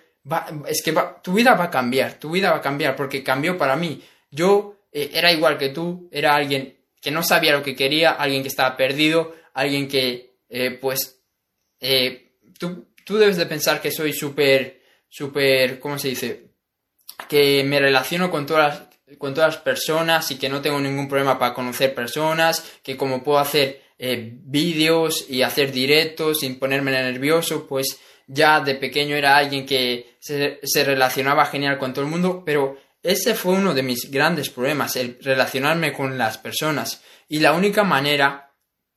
es 0.66 0.82
que 0.82 0.94
tu 1.22 1.34
vida 1.34 1.54
va 1.54 1.64
a 1.64 1.70
cambiar, 1.70 2.14
tu 2.18 2.30
vida 2.30 2.50
va 2.50 2.56
a 2.56 2.62
cambiar 2.62 2.96
porque 2.96 3.22
cambió 3.22 3.56
para 3.56 3.76
mí. 3.76 4.02
Yo 4.30 4.76
eh, 4.92 5.10
era 5.12 5.32
igual 5.32 5.56
que 5.58 5.68
tú, 5.68 6.08
era 6.10 6.34
alguien 6.34 6.76
que 7.00 7.10
no 7.10 7.22
sabía 7.22 7.52
lo 7.52 7.62
que 7.62 7.76
quería, 7.76 8.12
alguien 8.12 8.42
que 8.42 8.48
estaba 8.48 8.76
perdido, 8.76 9.34
alguien 9.54 9.86
que, 9.86 10.38
eh, 10.48 10.72
pues, 10.72 11.20
eh, 11.78 12.32
tú, 12.58 12.88
tú, 13.04 13.16
debes 13.16 13.36
de 13.36 13.46
pensar 13.46 13.80
que 13.80 13.92
soy 13.92 14.12
súper, 14.12 14.82
súper, 15.08 15.78
¿cómo 15.78 15.98
se 15.98 16.08
dice? 16.08 16.50
Que 17.28 17.62
me 17.62 17.78
relaciono 17.78 18.30
con 18.30 18.46
todas, 18.46 18.88
con 19.18 19.34
todas 19.34 19.54
las 19.54 19.62
personas 19.62 20.30
y 20.32 20.38
que 20.38 20.48
no 20.48 20.60
tengo 20.60 20.80
ningún 20.80 21.08
problema 21.08 21.38
para 21.38 21.54
conocer 21.54 21.94
personas, 21.94 22.78
que 22.82 22.96
como 22.96 23.22
puedo 23.22 23.38
hacer 23.38 23.85
vídeos 23.98 25.26
y 25.28 25.42
hacer 25.42 25.72
directos 25.72 26.40
sin 26.40 26.58
ponerme 26.58 26.90
nervioso, 26.90 27.66
pues 27.66 27.98
ya 28.26 28.60
de 28.60 28.74
pequeño 28.74 29.16
era 29.16 29.36
alguien 29.36 29.64
que 29.64 30.16
se, 30.20 30.84
relacionaba 30.84 31.46
genial 31.46 31.78
con 31.78 31.92
todo 31.92 32.04
el 32.04 32.10
mundo, 32.10 32.42
pero 32.44 32.76
ese 33.02 33.34
fue 33.34 33.54
uno 33.54 33.72
de 33.72 33.82
mis 33.82 34.10
grandes 34.10 34.50
problemas, 34.50 34.96
el 34.96 35.18
relacionarme 35.22 35.92
con 35.92 36.18
las 36.18 36.38
personas. 36.38 37.02
Y 37.28 37.38
la 37.38 37.52
única 37.52 37.84
manera 37.84 38.52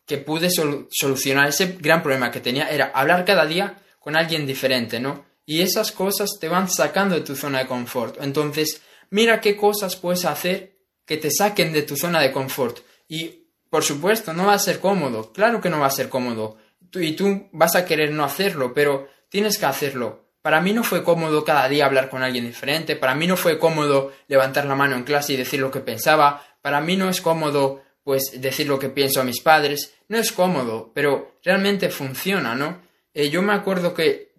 que 0.05 0.17
pude 0.17 0.49
solucionar 0.49 1.49
ese 1.49 1.77
gran 1.79 2.01
problema 2.01 2.31
que 2.31 2.39
tenía 2.39 2.69
era 2.69 2.91
hablar 2.93 3.23
cada 3.25 3.45
día 3.45 3.77
con 3.99 4.15
alguien 4.15 4.47
diferente, 4.47 4.99
¿no? 4.99 5.25
Y 5.45 5.61
esas 5.61 5.91
cosas 5.91 6.37
te 6.39 6.47
van 6.47 6.69
sacando 6.69 7.15
de 7.15 7.21
tu 7.21 7.35
zona 7.35 7.59
de 7.59 7.67
confort. 7.67 8.17
Entonces, 8.21 8.81
mira 9.11 9.41
qué 9.41 9.55
cosas 9.55 9.95
puedes 9.95 10.25
hacer 10.25 10.77
que 11.05 11.17
te 11.17 11.31
saquen 11.31 11.73
de 11.73 11.83
tu 11.83 11.95
zona 11.95 12.19
de 12.21 12.31
confort. 12.31 12.79
Y, 13.07 13.48
por 13.69 13.83
supuesto, 13.83 14.33
no 14.33 14.47
va 14.47 14.53
a 14.53 14.59
ser 14.59 14.79
cómodo. 14.79 15.31
Claro 15.31 15.61
que 15.61 15.69
no 15.69 15.79
va 15.79 15.87
a 15.87 15.91
ser 15.91 16.09
cómodo. 16.09 16.57
y 16.93 17.11
tú 17.13 17.49
vas 17.51 17.75
a 17.75 17.85
querer 17.85 18.11
no 18.11 18.23
hacerlo, 18.23 18.73
pero 18.73 19.07
tienes 19.29 19.57
que 19.57 19.65
hacerlo. 19.65 20.25
Para 20.41 20.61
mí 20.61 20.73
no 20.73 20.83
fue 20.83 21.03
cómodo 21.03 21.43
cada 21.43 21.67
día 21.67 21.85
hablar 21.85 22.09
con 22.09 22.23
alguien 22.23 22.45
diferente, 22.45 22.95
para 22.95 23.13
mí 23.13 23.27
no 23.27 23.37
fue 23.37 23.59
cómodo 23.59 24.13
levantar 24.27 24.65
la 24.65 24.73
mano 24.73 24.95
en 24.95 25.03
clase 25.03 25.33
y 25.33 25.37
decir 25.37 25.59
lo 25.59 25.69
que 25.69 25.81
pensaba, 25.81 26.41
para 26.61 26.81
mí 26.81 26.95
no 26.95 27.09
es 27.09 27.21
cómodo 27.21 27.83
pues 28.03 28.31
decir 28.37 28.67
lo 28.67 28.79
que 28.79 28.89
pienso 28.89 29.21
a 29.21 29.23
mis 29.23 29.41
padres. 29.41 29.93
No 30.07 30.17
es 30.17 30.31
cómodo, 30.31 30.91
pero 30.95 31.35
realmente 31.43 31.89
funciona, 31.89 32.55
¿no? 32.55 32.81
Eh, 33.13 33.29
yo 33.29 33.41
me 33.43 33.53
acuerdo 33.53 33.93
que, 33.93 34.31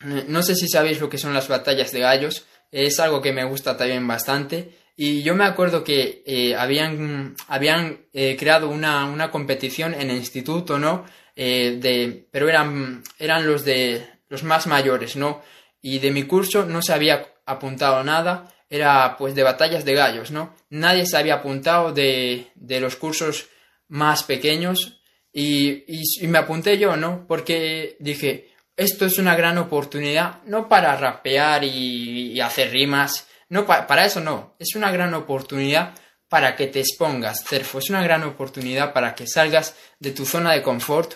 no 0.00 0.42
sé 0.42 0.54
si 0.54 0.68
sabéis 0.68 1.00
lo 1.00 1.08
que 1.08 1.16
son 1.16 1.32
las 1.32 1.48
batallas 1.48 1.92
de 1.92 2.00
gallos, 2.00 2.44
es 2.70 3.00
algo 3.00 3.22
que 3.22 3.32
me 3.32 3.44
gusta 3.44 3.76
también 3.76 4.06
bastante. 4.06 4.76
Y 5.00 5.22
yo 5.22 5.34
me 5.34 5.44
acuerdo 5.44 5.84
que 5.84 6.24
eh, 6.26 6.56
habían, 6.56 7.36
habían 7.46 8.06
eh, 8.12 8.36
creado 8.36 8.68
una, 8.68 9.06
una, 9.06 9.30
competición 9.30 9.94
en 9.94 10.10
el 10.10 10.16
instituto, 10.16 10.78
¿no? 10.78 11.06
de, 11.36 12.26
pero 12.32 12.48
eran, 12.48 13.04
eran 13.16 13.46
los 13.46 13.64
de 13.64 14.04
los 14.28 14.42
más 14.42 14.66
mayores, 14.66 15.14
¿no? 15.14 15.40
Y 15.80 16.00
de 16.00 16.10
mi 16.10 16.24
curso 16.24 16.66
no 16.66 16.82
se 16.82 16.92
había 16.92 17.28
apuntado 17.46 18.02
nada, 18.02 18.52
era 18.68 19.16
pues 19.16 19.36
de 19.36 19.44
batallas 19.44 19.84
de 19.84 19.94
gallos, 19.94 20.32
¿no? 20.32 20.54
Nadie 20.70 21.06
se 21.06 21.16
había 21.16 21.36
apuntado 21.36 21.92
de, 21.92 22.48
de 22.56 22.80
los 22.80 22.96
cursos 22.96 23.48
más 23.88 24.22
pequeños 24.24 25.00
y, 25.32 25.84
y, 25.86 26.26
me 26.26 26.38
apunté 26.38 26.78
yo, 26.78 26.96
¿no? 26.96 27.26
Porque 27.26 27.96
dije, 28.00 28.50
esto 28.76 29.06
es 29.06 29.18
una 29.18 29.34
gran 29.34 29.58
oportunidad, 29.58 30.42
no 30.44 30.68
para 30.68 30.96
rapear 30.96 31.64
y, 31.64 32.40
hacer 32.40 32.70
rimas, 32.70 33.26
no 33.48 33.66
para 33.66 34.04
eso 34.04 34.20
no, 34.20 34.54
es 34.58 34.74
una 34.74 34.90
gran 34.90 35.14
oportunidad 35.14 35.94
para 36.28 36.56
que 36.56 36.66
te 36.66 36.80
expongas, 36.80 37.44
Cerfo, 37.44 37.78
es 37.78 37.90
una 37.90 38.02
gran 38.02 38.22
oportunidad 38.22 38.92
para 38.92 39.14
que 39.14 39.26
salgas 39.26 39.74
de 39.98 40.10
tu 40.10 40.26
zona 40.26 40.52
de 40.52 40.62
confort 40.62 41.14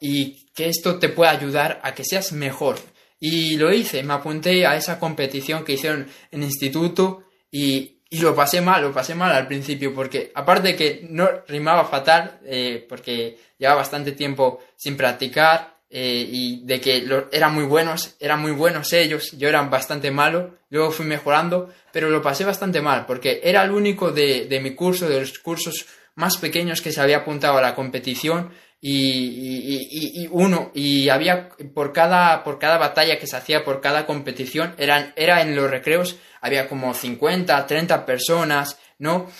y 0.00 0.46
que 0.52 0.68
esto 0.68 0.98
te 0.98 1.08
pueda 1.08 1.30
ayudar 1.30 1.80
a 1.82 1.94
que 1.94 2.04
seas 2.04 2.32
mejor. 2.32 2.78
Y 3.18 3.56
lo 3.56 3.72
hice, 3.72 4.02
me 4.02 4.14
apunté 4.14 4.66
a 4.66 4.76
esa 4.76 4.98
competición 4.98 5.64
que 5.64 5.74
hicieron 5.74 6.08
en 6.30 6.42
instituto 6.42 7.24
y, 7.50 8.02
y 8.08 8.20
lo 8.20 8.34
pasé 8.34 8.60
mal, 8.60 8.82
lo 8.82 8.92
pasé 8.92 9.14
mal 9.14 9.32
al 9.32 9.46
principio, 9.46 9.94
porque 9.94 10.32
aparte 10.34 10.68
de 10.68 10.76
que 10.76 11.06
no 11.08 11.28
rimaba 11.46 11.84
fatal, 11.84 12.40
eh, 12.44 12.84
porque 12.88 13.38
llevaba 13.58 13.80
bastante 13.80 14.12
tiempo 14.12 14.60
sin 14.76 14.96
practicar, 14.96 15.79
eh, 15.92 16.24
y 16.30 16.64
de 16.64 16.80
que 16.80 17.04
eran 17.32 17.52
muy 17.52 17.64
buenos, 17.64 18.14
eran 18.20 18.40
muy 18.40 18.52
buenos 18.52 18.92
ellos, 18.92 19.32
yo 19.36 19.48
era 19.48 19.60
bastante 19.62 20.12
malo, 20.12 20.56
luego 20.68 20.92
fui 20.92 21.04
mejorando, 21.04 21.68
pero 21.92 22.10
lo 22.10 22.22
pasé 22.22 22.44
bastante 22.44 22.80
mal, 22.80 23.06
porque 23.06 23.40
era 23.42 23.64
el 23.64 23.72
único 23.72 24.12
de, 24.12 24.46
de 24.46 24.60
mi 24.60 24.76
curso, 24.76 25.08
de 25.08 25.18
los 25.18 25.38
cursos 25.40 25.86
más 26.14 26.36
pequeños 26.36 26.80
que 26.80 26.92
se 26.92 27.00
había 27.00 27.18
apuntado 27.18 27.58
a 27.58 27.62
la 27.62 27.74
competición, 27.74 28.52
y, 28.82 30.22
y, 30.22 30.28
uno, 30.30 30.70
y 30.74 31.10
había 31.10 31.50
por 31.74 31.92
cada, 31.92 32.42
por 32.42 32.58
cada 32.58 32.78
batalla 32.78 33.18
que 33.18 33.26
se 33.26 33.36
hacía, 33.36 33.62
por 33.62 33.80
cada 33.80 34.06
competición, 34.06 34.74
eran, 34.78 35.12
era 35.16 35.42
en 35.42 35.54
los 35.54 35.70
recreos, 35.70 36.16
había 36.40 36.68
como 36.68 36.94
50, 36.94 37.66
30 37.66 38.06
personas, 38.06 38.78
¿no? 38.98 39.30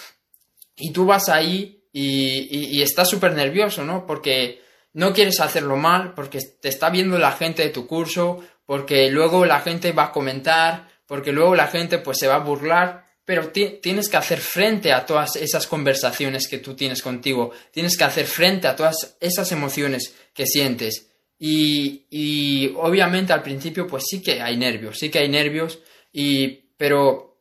Y 0.77 0.93
tú 0.93 1.07
vas 1.07 1.31
ahí 1.31 1.85
y, 1.91 2.77
y 2.77 2.83
estás 2.83 3.09
súper 3.09 3.33
nervioso, 3.33 3.83
¿no? 3.83 4.07
Porque 4.07 4.61
no 4.93 5.13
quieres 5.13 5.41
hacerlo 5.41 5.77
mal 5.77 6.15
porque 6.15 6.39
te 6.61 6.69
está 6.69 6.91
viendo 6.91 7.19
la 7.19 7.33
gente 7.33 7.63
de 7.63 7.71
tu 7.71 7.87
curso, 7.87 8.45
porque 8.67 9.11
luego 9.11 9.45
la 9.47 9.61
gente 9.61 9.93
va 9.93 10.05
a 10.05 10.13
comentar, 10.13 10.89
porque 11.07 11.33
luego 11.33 11.55
la 11.55 11.67
gente 11.67 11.99
pues 11.99 12.19
se 12.19 12.29
va 12.29 12.37
a 12.37 12.45
burlar, 12.45 13.11
pero 13.25 13.49
tienes 13.49 14.09
que 14.09 14.17
hacer 14.17 14.41
frente 14.41 14.93
a 14.93 15.07
todas 15.07 15.37
esas 15.37 15.67
conversaciones 15.67 16.49
que 16.49 16.59
tú 16.59 16.75
tienes 16.75 17.03
contigo, 17.03 17.53
tienes 17.71 17.97
que 17.97 18.05
hacer 18.05 18.27
frente 18.27 18.67
a 18.67 18.75
todas 18.75 19.17
esas 19.21 19.53
emociones 19.53 20.15
que 20.35 20.47
sientes. 20.47 21.09
Y, 21.39 22.07
y 22.11 22.75
obviamente 22.77 23.33
al 23.33 23.43
principio 23.43 23.87
pues 23.87 24.05
sí 24.09 24.21
que 24.21 24.43
hay 24.43 24.57
nervios, 24.57 24.99
sí 24.99 25.11
que 25.11 25.21
hay 25.21 25.29
nervios, 25.29 25.79
y, 26.13 26.49
pero, 26.77 27.39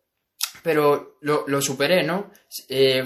pero 0.62 1.18
lo, 1.22 1.46
lo 1.48 1.62
superé, 1.62 2.04
¿no? 2.04 2.32
Eh, 2.70 3.04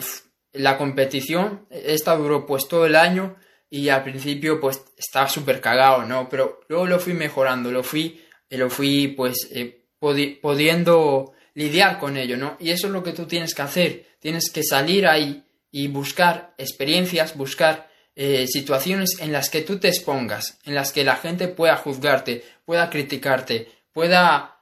la 0.54 0.78
competición, 0.78 1.66
esta 1.70 2.16
duró 2.16 2.46
pues 2.46 2.68
todo 2.68 2.86
el 2.86 2.96
año, 2.96 3.38
y 3.74 3.90
al 3.90 4.04
principio 4.04 4.60
pues 4.60 4.84
estaba 4.96 5.28
súper 5.28 5.60
cagado, 5.60 6.06
¿no? 6.06 6.30
Pero 6.30 6.62
luego 6.68 6.86
lo 6.86 7.00
fui 7.00 7.14
mejorando, 7.14 7.72
lo 7.72 7.82
fui, 7.82 8.22
eh, 8.48 8.56
lo 8.56 8.70
fui 8.70 9.08
pues 9.08 9.50
eh, 9.52 9.88
pudiendo 10.00 11.34
lidiar 11.56 11.98
con 11.98 12.16
ello, 12.16 12.38
¿no? 12.38 12.56
Y 12.60 12.70
eso 12.70 12.86
es 12.86 12.94
lo 12.94 13.02
que 13.02 13.14
tú 13.14 13.26
tienes 13.26 13.56
que 13.56 13.64
hacer, 13.64 14.06
tienes 14.20 14.52
que 14.52 14.62
salir 14.62 15.08
ahí 15.08 15.44
y 15.72 15.88
buscar 15.88 16.54
experiencias, 16.60 17.36
buscar 17.36 17.90
eh, 18.16 18.46
situaciones 18.46 19.20
en 19.20 19.32
las 19.32 19.50
que 19.50 19.64
tú 19.64 19.80
te 19.80 19.88
expongas, 19.88 20.60
en 20.66 20.76
las 20.76 20.92
que 20.92 21.04
la 21.04 21.16
gente 21.16 21.48
pueda 21.48 21.76
juzgarte, 21.76 22.44
pueda 22.66 22.92
criticarte, 22.92 23.70
pueda, 23.92 24.62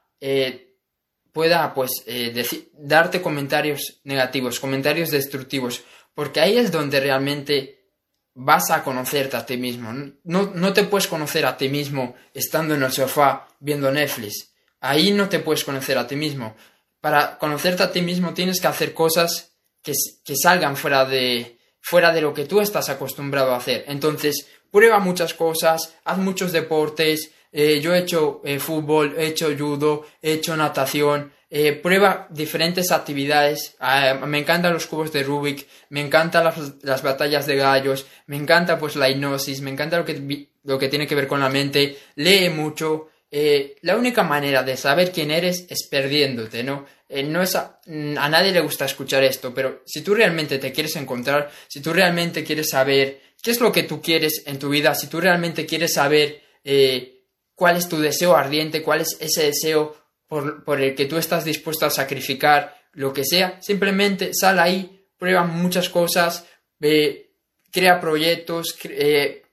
pueda 1.33 1.73
pues 1.73 1.91
darte 2.77 3.21
comentarios 3.21 3.99
negativos, 4.05 4.61
comentarios 4.61 5.11
destructivos, 5.11 5.83
porque 6.13 6.39
ahí 6.39 6.57
es 6.57 6.71
donde 6.71 7.01
realmente 7.01 7.80
vas 8.33 8.71
a 8.71 8.83
conocerte 8.83 9.37
a 9.37 9.45
ti 9.45 9.57
mismo. 9.57 9.91
No, 10.23 10.51
no 10.53 10.73
te 10.73 10.83
puedes 10.83 11.07
conocer 11.07 11.45
a 11.45 11.57
ti 11.57 11.69
mismo 11.69 12.15
estando 12.33 12.75
en 12.75 12.83
el 12.83 12.91
sofá 12.91 13.47
viendo 13.59 13.91
Netflix. 13.91 14.53
Ahí 14.79 15.11
no 15.11 15.29
te 15.29 15.39
puedes 15.39 15.63
conocer 15.63 15.97
a 15.97 16.07
ti 16.07 16.15
mismo. 16.15 16.55
Para 16.99 17.37
conocerte 17.37 17.83
a 17.83 17.91
ti 17.91 18.01
mismo 18.01 18.33
tienes 18.33 18.61
que 18.61 18.67
hacer 18.67 18.93
cosas 18.93 19.53
que, 19.81 19.93
que 20.23 20.35
salgan 20.35 20.77
fuera 20.77 21.05
de, 21.05 21.57
fuera 21.81 22.13
de 22.13 22.21
lo 22.21 22.33
que 22.33 22.45
tú 22.45 22.61
estás 22.61 22.89
acostumbrado 22.89 23.53
a 23.53 23.57
hacer. 23.57 23.85
Entonces, 23.87 24.47
prueba 24.71 24.99
muchas 24.99 25.33
cosas, 25.33 25.95
haz 26.05 26.17
muchos 26.17 26.51
deportes. 26.51 27.31
Eh, 27.51 27.79
yo 27.81 27.93
he 27.93 27.99
hecho 27.99 28.41
eh, 28.43 28.59
fútbol, 28.59 29.15
he 29.17 29.27
hecho 29.27 29.49
judo, 29.57 30.05
he 30.21 30.33
hecho 30.33 30.55
natación, 30.55 31.31
eh, 31.53 31.73
prueba 31.73 32.27
diferentes 32.29 32.91
actividades. 32.91 33.75
Ah, 33.77 34.13
me 34.25 34.39
encantan 34.39 34.71
los 34.71 34.87
cubos 34.87 35.11
de 35.11 35.21
Rubik, 35.21 35.67
me 35.89 35.99
encantan 35.99 36.45
las, 36.81 37.03
batallas 37.03 37.45
de 37.45 37.57
gallos, 37.57 38.05
me 38.27 38.37
encanta 38.37 38.79
pues 38.79 38.95
la 38.95 39.09
hipnosis, 39.09 39.59
me 39.59 39.69
encanta 39.69 39.97
lo 39.97 40.05
que, 40.05 40.47
lo 40.63 40.79
que 40.79 40.87
tiene 40.87 41.05
que 41.05 41.15
ver 41.15 41.27
con 41.27 41.41
la 41.41 41.49
mente. 41.49 41.97
Lee 42.15 42.49
mucho. 42.49 43.09
Eh, 43.29 43.75
la 43.81 43.97
única 43.97 44.23
manera 44.23 44.63
de 44.63 44.77
saber 44.77 45.11
quién 45.11 45.29
eres 45.29 45.65
es 45.69 45.87
perdiéndote, 45.89 46.63
¿no? 46.63 46.85
Eh, 47.07 47.23
no 47.23 47.41
es 47.41 47.55
a, 47.55 47.81
a, 47.85 48.29
nadie 48.29 48.53
le 48.53 48.61
gusta 48.61 48.85
escuchar 48.85 49.23
esto, 49.23 49.53
pero 49.53 49.83
si 49.85 50.01
tú 50.01 50.15
realmente 50.15 50.57
te 50.57 50.71
quieres 50.71 50.95
encontrar, 50.95 51.51
si 51.67 51.81
tú 51.81 51.91
realmente 51.91 52.45
quieres 52.45 52.69
saber 52.69 53.21
qué 53.41 53.51
es 53.51 53.59
lo 53.59 53.73
que 53.73 53.83
tú 53.83 54.01
quieres 54.01 54.43
en 54.45 54.57
tu 54.57 54.69
vida, 54.69 54.95
si 54.95 55.07
tú 55.07 55.19
realmente 55.19 55.65
quieres 55.65 55.93
saber 55.93 56.41
cuál 57.61 57.77
es 57.77 57.87
tu 57.87 57.99
deseo 57.99 58.35
ardiente, 58.35 58.81
cuál 58.81 59.01
es 59.01 59.17
ese 59.19 59.43
deseo 59.43 59.95
por, 60.25 60.81
el 60.81 60.95
que 60.95 61.05
tú 61.05 61.17
estás 61.17 61.45
dispuesto 61.45 61.85
a 61.85 61.91
sacrificar 61.91 62.75
lo 62.93 63.13
que 63.13 63.23
sea, 63.23 63.61
simplemente 63.61 64.31
sal 64.33 64.57
ahí, 64.57 65.05
prueba 65.15 65.43
muchas 65.43 65.87
cosas, 65.87 66.47
crea 66.79 67.99
proyectos, 67.99 68.75
eh, 68.85 69.43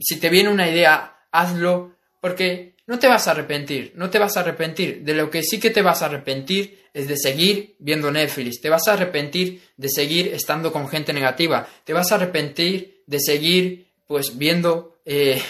si 0.00 0.16
te 0.16 0.30
viene 0.30 0.50
una 0.50 0.68
idea, 0.68 1.16
hazlo, 1.30 1.94
porque 2.20 2.74
no 2.88 2.98
te 2.98 3.06
vas 3.06 3.28
a 3.28 3.30
arrepentir, 3.30 3.92
no 3.94 4.10
te 4.10 4.18
vas 4.18 4.36
a 4.36 4.40
arrepentir. 4.40 5.04
De 5.04 5.14
lo 5.14 5.30
que 5.30 5.44
sí 5.44 5.60
que 5.60 5.70
te 5.70 5.80
vas 5.80 6.02
a 6.02 6.06
arrepentir 6.06 6.88
es 6.92 7.06
de 7.06 7.16
seguir 7.16 7.76
viendo 7.78 8.10
Netflix, 8.10 8.60
te 8.60 8.68
vas 8.68 8.88
a 8.88 8.94
arrepentir 8.94 9.62
de 9.76 9.88
seguir 9.88 10.34
estando 10.34 10.72
con 10.72 10.88
gente 10.88 11.12
negativa, 11.12 11.68
te 11.84 11.92
vas 11.92 12.10
a 12.10 12.16
arrepentir 12.16 13.04
de 13.06 13.20
seguir 13.20 13.92
pues 14.08 14.36
viendo, 14.36 14.91
eh, 15.04 15.42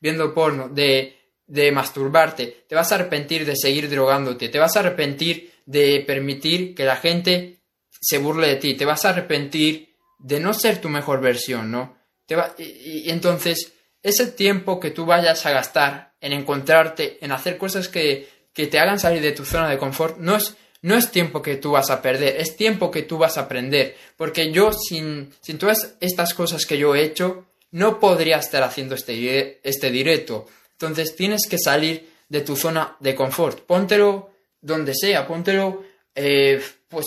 viendo 0.00 0.32
porno, 0.34 0.68
de 0.68 1.22
de 1.52 1.70
masturbarte, 1.70 2.64
te 2.66 2.74
vas 2.74 2.92
a 2.92 2.94
arrepentir 2.94 3.44
de 3.44 3.56
seguir 3.56 3.90
drogándote, 3.90 4.48
te 4.48 4.58
vas 4.58 4.74
a 4.74 4.80
arrepentir 4.80 5.52
de 5.66 6.02
permitir 6.06 6.74
que 6.74 6.84
la 6.84 6.96
gente 6.96 7.60
se 8.00 8.16
burle 8.16 8.48
de 8.48 8.56
ti, 8.56 8.74
te 8.74 8.86
vas 8.86 9.04
a 9.04 9.10
arrepentir 9.10 9.94
de 10.18 10.40
no 10.40 10.54
ser 10.54 10.80
tu 10.80 10.88
mejor 10.88 11.20
versión, 11.20 11.70
¿no? 11.70 11.98
Te 12.24 12.36
va, 12.36 12.54
y, 12.56 13.10
entonces, 13.10 13.74
ese 14.02 14.28
tiempo 14.28 14.80
que 14.80 14.92
tú 14.92 15.04
vayas 15.04 15.44
a 15.44 15.50
gastar 15.50 16.14
en 16.22 16.32
encontrarte, 16.32 17.18
en 17.20 17.32
hacer 17.32 17.58
cosas 17.58 17.88
que, 17.88 18.28
que 18.54 18.66
te 18.66 18.78
hagan 18.78 18.98
salir 18.98 19.20
de 19.20 19.32
tu 19.32 19.44
zona 19.44 19.68
de 19.68 19.76
confort, 19.76 20.16
no 20.16 20.36
es, 20.36 20.56
no 20.80 20.96
es 20.96 21.10
tiempo 21.10 21.42
que 21.42 21.56
tú 21.56 21.72
vas 21.72 21.90
a 21.90 22.00
perder, 22.00 22.36
es 22.38 22.56
tiempo 22.56 22.90
que 22.90 23.02
tú 23.02 23.18
vas 23.18 23.36
a 23.36 23.42
aprender. 23.42 23.94
Porque 24.16 24.52
yo, 24.52 24.72
sin, 24.72 25.34
sin 25.42 25.58
todas 25.58 25.96
estas 26.00 26.32
cosas 26.32 26.64
que 26.64 26.78
yo 26.78 26.94
he 26.94 27.02
hecho, 27.02 27.44
no 27.72 27.98
podría 27.98 28.36
estar 28.36 28.62
haciendo 28.62 28.94
este, 28.94 29.60
este 29.68 29.90
directo. 29.90 30.46
Entonces 30.72 31.16
tienes 31.16 31.42
que 31.48 31.58
salir 31.58 32.12
de 32.28 32.40
tu 32.40 32.56
zona 32.56 32.96
de 33.00 33.14
confort. 33.14 33.60
Póntelo 33.60 34.30
donde 34.60 34.94
sea, 34.94 35.26
póntelo 35.26 35.82
eh, 36.14 36.62
pues 36.88 37.06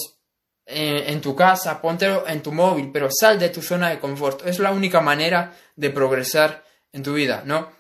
en, 0.66 1.22
tu 1.22 1.36
casa, 1.36 1.82
póntelo 1.82 2.28
en 2.28 2.42
tu 2.42 2.52
móvil, 2.52 2.92
pero 2.92 3.10
sal 3.12 3.40
de 3.40 3.50
tu 3.50 3.62
zona 3.62 3.90
de 3.90 4.00
confort. 4.00 4.46
Es 4.46 4.60
la 4.60 4.72
única 4.72 5.02
manera 5.02 5.56
de 5.76 5.90
progresar 5.90 6.64
en 6.92 7.04
tu 7.04 7.14
vida, 7.14 7.44
¿no? 7.46 7.72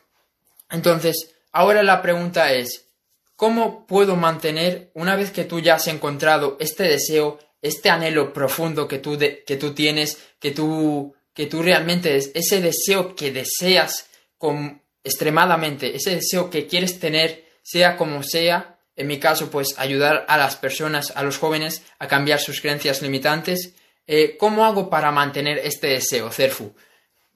Entonces, 0.69 1.35
ahora 1.51 1.83
la 1.83 2.01
pregunta 2.01 2.53
es, 2.53 2.87
¿cómo 3.35 3.87
puedo 3.87 4.15
mantener, 4.15 4.91
una 4.93 5.15
vez 5.15 5.31
que 5.31 5.45
tú 5.45 5.59
ya 5.59 5.75
has 5.75 5.87
encontrado 5.87 6.57
este 6.59 6.83
deseo, 6.83 7.39
este 7.61 7.89
anhelo 7.89 8.33
profundo 8.33 8.87
que 8.87 8.99
tú, 8.99 9.17
que 9.17 9.57
tú 9.57 9.73
tienes, 9.73 10.17
que 10.39 10.51
tú, 10.51 11.15
que 11.35 11.45
tú 11.45 11.61
realmente, 11.61 12.15
ese 12.15 12.61
deseo 12.61 13.15
que 13.15 13.31
deseas 13.31 14.07
con 14.37 14.81
extremadamente 15.03 15.95
ese 15.95 16.15
deseo 16.15 16.49
que 16.49 16.65
quieres 16.65 16.99
tener, 16.99 17.45
sea 17.61 17.97
como 17.97 18.23
sea, 18.23 18.79
en 18.95 19.07
mi 19.07 19.19
caso, 19.19 19.51
pues 19.51 19.75
ayudar 19.77 20.25
a 20.27 20.37
las 20.37 20.55
personas, 20.55 21.11
a 21.15 21.21
los 21.23 21.37
jóvenes, 21.37 21.83
a 21.99 22.07
cambiar 22.07 22.39
sus 22.39 22.61
creencias 22.61 23.01
limitantes. 23.01 23.75
eh, 24.07 24.37
¿cómo 24.37 24.65
hago 24.65 24.89
para 24.89 25.11
mantener 25.11 25.57
este 25.59 25.87
deseo, 25.87 26.31
Cerfu? 26.31 26.73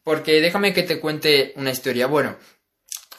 Porque 0.04 0.40
déjame 0.40 0.74
que 0.74 0.84
te 0.84 1.00
cuente 1.00 1.54
una 1.56 1.72
historia. 1.72 2.08
Bueno, 2.08 2.38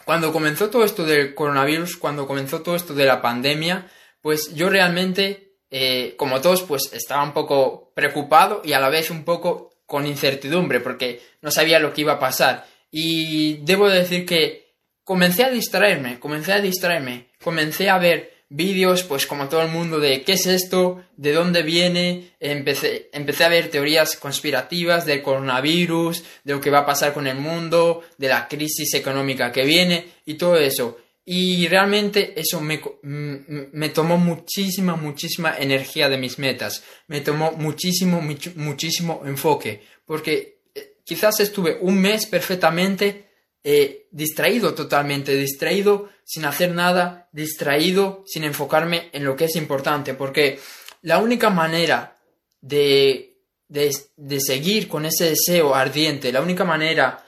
cuando 0.05 0.33
comenzó 0.33 0.71
todo 0.71 0.85
esto 0.85 1.05
del 1.05 1.35
coronavirus, 1.35 1.97
cuando 1.97 2.27
comenzó 2.27 2.63
todo 2.63 2.77
esto 2.77 2.95
de 2.95 3.05
la 3.05 3.21
pandemia, 3.21 3.91
pues 4.23 4.55
yo 4.55 4.71
realmente, 4.71 5.57
eh, 5.71 6.15
como 6.17 6.41
todos, 6.41 6.63
pues 6.63 6.93
estaba 6.93 7.23
un 7.23 7.33
poco 7.33 7.93
preocupado 7.95 8.63
y 8.65 8.73
a 8.73 8.81
la 8.81 8.89
vez 8.89 9.11
un 9.11 9.25
poco 9.25 9.70
con 9.91 10.07
incertidumbre 10.07 10.79
porque 10.79 11.21
no 11.43 11.51
sabía 11.51 11.81
lo 11.81 11.93
que 11.93 12.03
iba 12.03 12.13
a 12.13 12.19
pasar. 12.21 12.65
Y 12.93 13.55
debo 13.65 13.89
decir 13.89 14.25
que 14.25 14.77
comencé 15.03 15.43
a 15.43 15.51
distraerme, 15.51 16.21
comencé 16.21 16.53
a 16.53 16.61
distraerme, 16.61 17.27
comencé 17.43 17.91
a 17.91 17.99
ver 17.99 18.33
vídeos, 18.49 19.03
pues 19.03 19.27
como 19.27 19.49
todo 19.49 19.63
el 19.63 19.71
mundo, 19.71 19.99
de 19.99 20.23
qué 20.23 20.35
es 20.35 20.47
esto, 20.47 21.03
de 21.17 21.33
dónde 21.33 21.65
viene, 21.65 22.31
empecé, 22.39 23.11
empecé 23.13 23.43
a 23.43 23.49
ver 23.49 23.69
teorías 23.69 24.15
conspirativas 24.15 25.07
del 25.07 25.23
coronavirus, 25.23 26.23
de 26.45 26.53
lo 26.53 26.61
que 26.61 26.71
va 26.71 26.81
a 26.81 26.87
pasar 26.87 27.13
con 27.13 27.27
el 27.27 27.39
mundo, 27.39 28.05
de 28.17 28.29
la 28.29 28.47
crisis 28.47 28.95
económica 28.95 29.51
que 29.51 29.65
viene 29.65 30.07
y 30.25 30.35
todo 30.35 30.57
eso. 30.57 30.99
Y 31.25 31.69
realmente 31.69 32.33
eso 32.41 32.61
me, 32.61 32.81
me 33.03 33.89
tomó 33.91 34.17
muchísima, 34.17 34.97
muchísima 34.97 35.57
energía 35.59 36.09
de 36.09 36.19
mis 36.19 36.39
metas, 36.39 36.83
me 37.09 37.21
tomó 37.21 37.53
muchísimo, 37.53 38.23
muchísimo 38.57 39.23
enfoque, 39.25 39.83
porque 40.05 40.63
eh, 40.75 40.97
quizás 41.05 41.39
estuve 41.41 41.79
un 41.81 42.01
mes 42.01 42.27
perfectamente 42.27 43.31
eh, 43.63 44.09
distraído 44.11 44.75
totalmente, 44.75 45.37
distraído 45.37 46.09
sin 46.25 46.47
hacer 46.47 46.73
nada, 46.73 47.29
distraído 47.33 48.25
sin 48.27 48.45
enfocarme 48.45 49.11
en 49.13 49.25
lo 49.25 49.37
que 49.37 49.45
es 49.45 49.57
importante, 49.57 50.15
porque 50.15 50.59
la 51.03 51.19
única 51.19 51.51
manera 51.51 52.17
de, 52.63 53.37
de, 53.69 53.95
de 54.17 54.41
seguir 54.41 54.89
con 54.89 55.05
ese 55.05 55.27
deseo 55.27 55.75
ardiente, 55.75 56.33
la 56.33 56.41
única 56.41 56.65
manera 56.65 57.25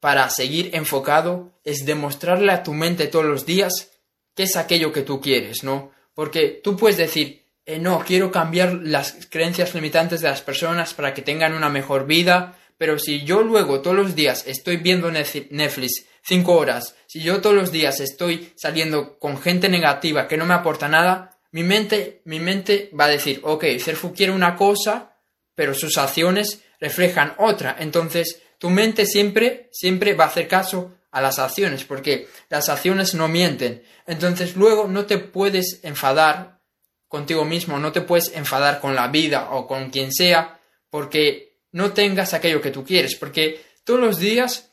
para 0.00 0.28
seguir 0.30 0.70
enfocado 0.74 1.58
es 1.64 1.84
demostrarle 1.84 2.52
a 2.52 2.62
tu 2.62 2.74
mente 2.74 3.06
todos 3.06 3.24
los 3.24 3.46
días 3.46 3.90
qué 4.34 4.44
es 4.44 4.56
aquello 4.56 4.92
que 4.92 5.02
tú 5.02 5.20
quieres, 5.20 5.64
¿no? 5.64 5.92
Porque 6.14 6.60
tú 6.62 6.76
puedes 6.76 6.96
decir, 6.96 7.46
eh, 7.64 7.78
no, 7.78 8.04
quiero 8.06 8.30
cambiar 8.30 8.74
las 8.74 9.26
creencias 9.30 9.74
limitantes 9.74 10.20
de 10.20 10.28
las 10.28 10.42
personas 10.42 10.94
para 10.94 11.12
que 11.12 11.22
tengan 11.22 11.54
una 11.54 11.68
mejor 11.68 12.06
vida, 12.06 12.58
pero 12.78 12.98
si 12.98 13.24
yo 13.24 13.42
luego 13.42 13.80
todos 13.80 13.96
los 13.96 14.14
días 14.14 14.44
estoy 14.46 14.76
viendo 14.76 15.10
Netflix 15.10 16.06
cinco 16.22 16.56
horas, 16.56 16.94
si 17.06 17.22
yo 17.22 17.40
todos 17.40 17.56
los 17.56 17.72
días 17.72 18.00
estoy 18.00 18.52
saliendo 18.56 19.18
con 19.18 19.40
gente 19.40 19.68
negativa 19.68 20.28
que 20.28 20.36
no 20.36 20.44
me 20.44 20.54
aporta 20.54 20.88
nada, 20.88 21.38
mi 21.52 21.62
mente, 21.62 22.20
mi 22.24 22.38
mente 22.38 22.90
va 22.98 23.06
a 23.06 23.08
decir, 23.08 23.40
ok, 23.42 23.64
Cerfu 23.80 24.12
quiere 24.12 24.32
una 24.32 24.56
cosa, 24.56 25.16
pero 25.54 25.72
sus 25.72 25.96
acciones 25.96 26.62
reflejan 26.78 27.34
otra. 27.38 27.76
Entonces, 27.78 28.42
tu 28.58 28.70
mente 28.70 29.06
siempre, 29.06 29.68
siempre 29.72 30.14
va 30.14 30.24
a 30.24 30.28
hacer 30.28 30.48
caso 30.48 30.94
a 31.10 31.20
las 31.20 31.38
acciones, 31.38 31.84
porque 31.84 32.28
las 32.48 32.68
acciones 32.68 33.14
no 33.14 33.28
mienten. 33.28 33.82
Entonces, 34.06 34.56
luego 34.56 34.86
no 34.86 35.06
te 35.06 35.18
puedes 35.18 35.80
enfadar 35.82 36.60
contigo 37.08 37.44
mismo, 37.44 37.78
no 37.78 37.92
te 37.92 38.02
puedes 38.02 38.32
enfadar 38.34 38.80
con 38.80 38.94
la 38.94 39.08
vida 39.08 39.50
o 39.52 39.66
con 39.66 39.90
quien 39.90 40.12
sea, 40.12 40.60
porque 40.90 41.60
no 41.72 41.92
tengas 41.92 42.34
aquello 42.34 42.60
que 42.60 42.70
tú 42.70 42.84
quieres, 42.84 43.16
porque 43.16 43.64
todos 43.84 44.00
los 44.00 44.18
días 44.18 44.70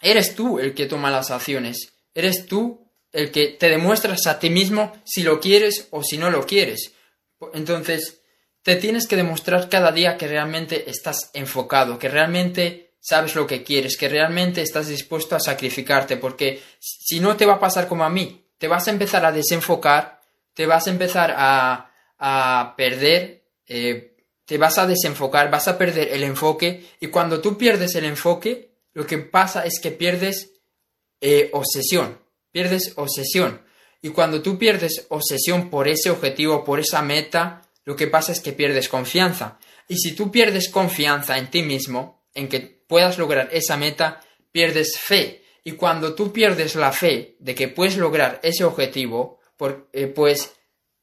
eres 0.00 0.34
tú 0.34 0.58
el 0.58 0.74
que 0.74 0.86
toma 0.86 1.10
las 1.10 1.30
acciones, 1.30 1.94
eres 2.14 2.46
tú 2.46 2.86
el 3.12 3.30
que 3.30 3.48
te 3.48 3.68
demuestras 3.68 4.26
a 4.26 4.38
ti 4.38 4.50
mismo 4.50 4.92
si 5.04 5.22
lo 5.22 5.40
quieres 5.40 5.88
o 5.90 6.02
si 6.02 6.18
no 6.18 6.30
lo 6.30 6.44
quieres. 6.44 6.92
Entonces, 7.54 8.20
te 8.62 8.76
tienes 8.76 9.06
que 9.06 9.16
demostrar 9.16 9.68
cada 9.68 9.92
día 9.92 10.16
que 10.16 10.28
realmente 10.28 10.90
estás 10.90 11.30
enfocado, 11.32 11.98
que 11.98 12.08
realmente 12.08 12.85
sabes 13.06 13.34
lo 13.34 13.46
que 13.46 13.62
quieres, 13.62 13.96
que 13.96 14.08
realmente 14.08 14.62
estás 14.62 14.88
dispuesto 14.88 15.36
a 15.36 15.40
sacrificarte, 15.40 16.16
porque 16.16 16.62
si 16.78 17.20
no 17.20 17.36
te 17.36 17.46
va 17.46 17.54
a 17.54 17.60
pasar 17.60 17.86
como 17.86 18.04
a 18.04 18.10
mí, 18.10 18.46
te 18.58 18.68
vas 18.68 18.88
a 18.88 18.90
empezar 18.90 19.24
a 19.24 19.32
desenfocar, 19.32 20.20
te 20.54 20.66
vas 20.66 20.86
a 20.86 20.90
empezar 20.90 21.34
a, 21.36 21.92
a 22.18 22.74
perder 22.76 23.44
eh, 23.68 24.16
te 24.46 24.58
vas 24.58 24.78
a 24.78 24.86
desenfocar, 24.86 25.50
vas 25.50 25.66
a 25.66 25.76
perder 25.76 26.12
el 26.12 26.22
enfoque 26.22 26.84
y 27.00 27.08
cuando 27.08 27.40
tú 27.40 27.58
pierdes 27.58 27.96
el 27.96 28.04
enfoque, 28.04 28.70
lo 28.94 29.04
que 29.04 29.18
pasa 29.18 29.66
es 29.66 29.80
que 29.80 29.90
pierdes 29.90 30.52
eh, 31.20 31.50
obsesión, 31.52 32.20
pierdes 32.52 32.92
obsesión. 32.96 33.62
Y 34.00 34.10
cuando 34.10 34.40
tú 34.42 34.56
pierdes 34.56 35.06
obsesión 35.08 35.68
por 35.68 35.88
ese 35.88 36.10
objetivo, 36.10 36.64
por 36.64 36.78
esa 36.78 37.02
meta, 37.02 37.62
lo 37.84 37.96
que 37.96 38.06
pasa 38.06 38.30
es 38.30 38.40
que 38.40 38.52
pierdes 38.52 38.88
confianza. 38.88 39.58
Y 39.88 39.96
si 39.96 40.12
tú 40.12 40.30
pierdes 40.30 40.68
confianza 40.68 41.38
en 41.38 41.50
ti 41.50 41.62
mismo, 41.62 42.24
en 42.32 42.48
que 42.48 42.75
puedas 42.86 43.18
lograr 43.18 43.48
esa 43.52 43.76
meta, 43.76 44.20
pierdes 44.52 44.98
fe. 44.98 45.42
Y 45.64 45.72
cuando 45.72 46.14
tú 46.14 46.32
pierdes 46.32 46.74
la 46.76 46.92
fe 46.92 47.36
de 47.38 47.54
que 47.54 47.68
puedes 47.68 47.96
lograr 47.96 48.40
ese 48.42 48.64
objetivo, 48.64 49.40
eh, 49.92 50.06
pues 50.06 50.54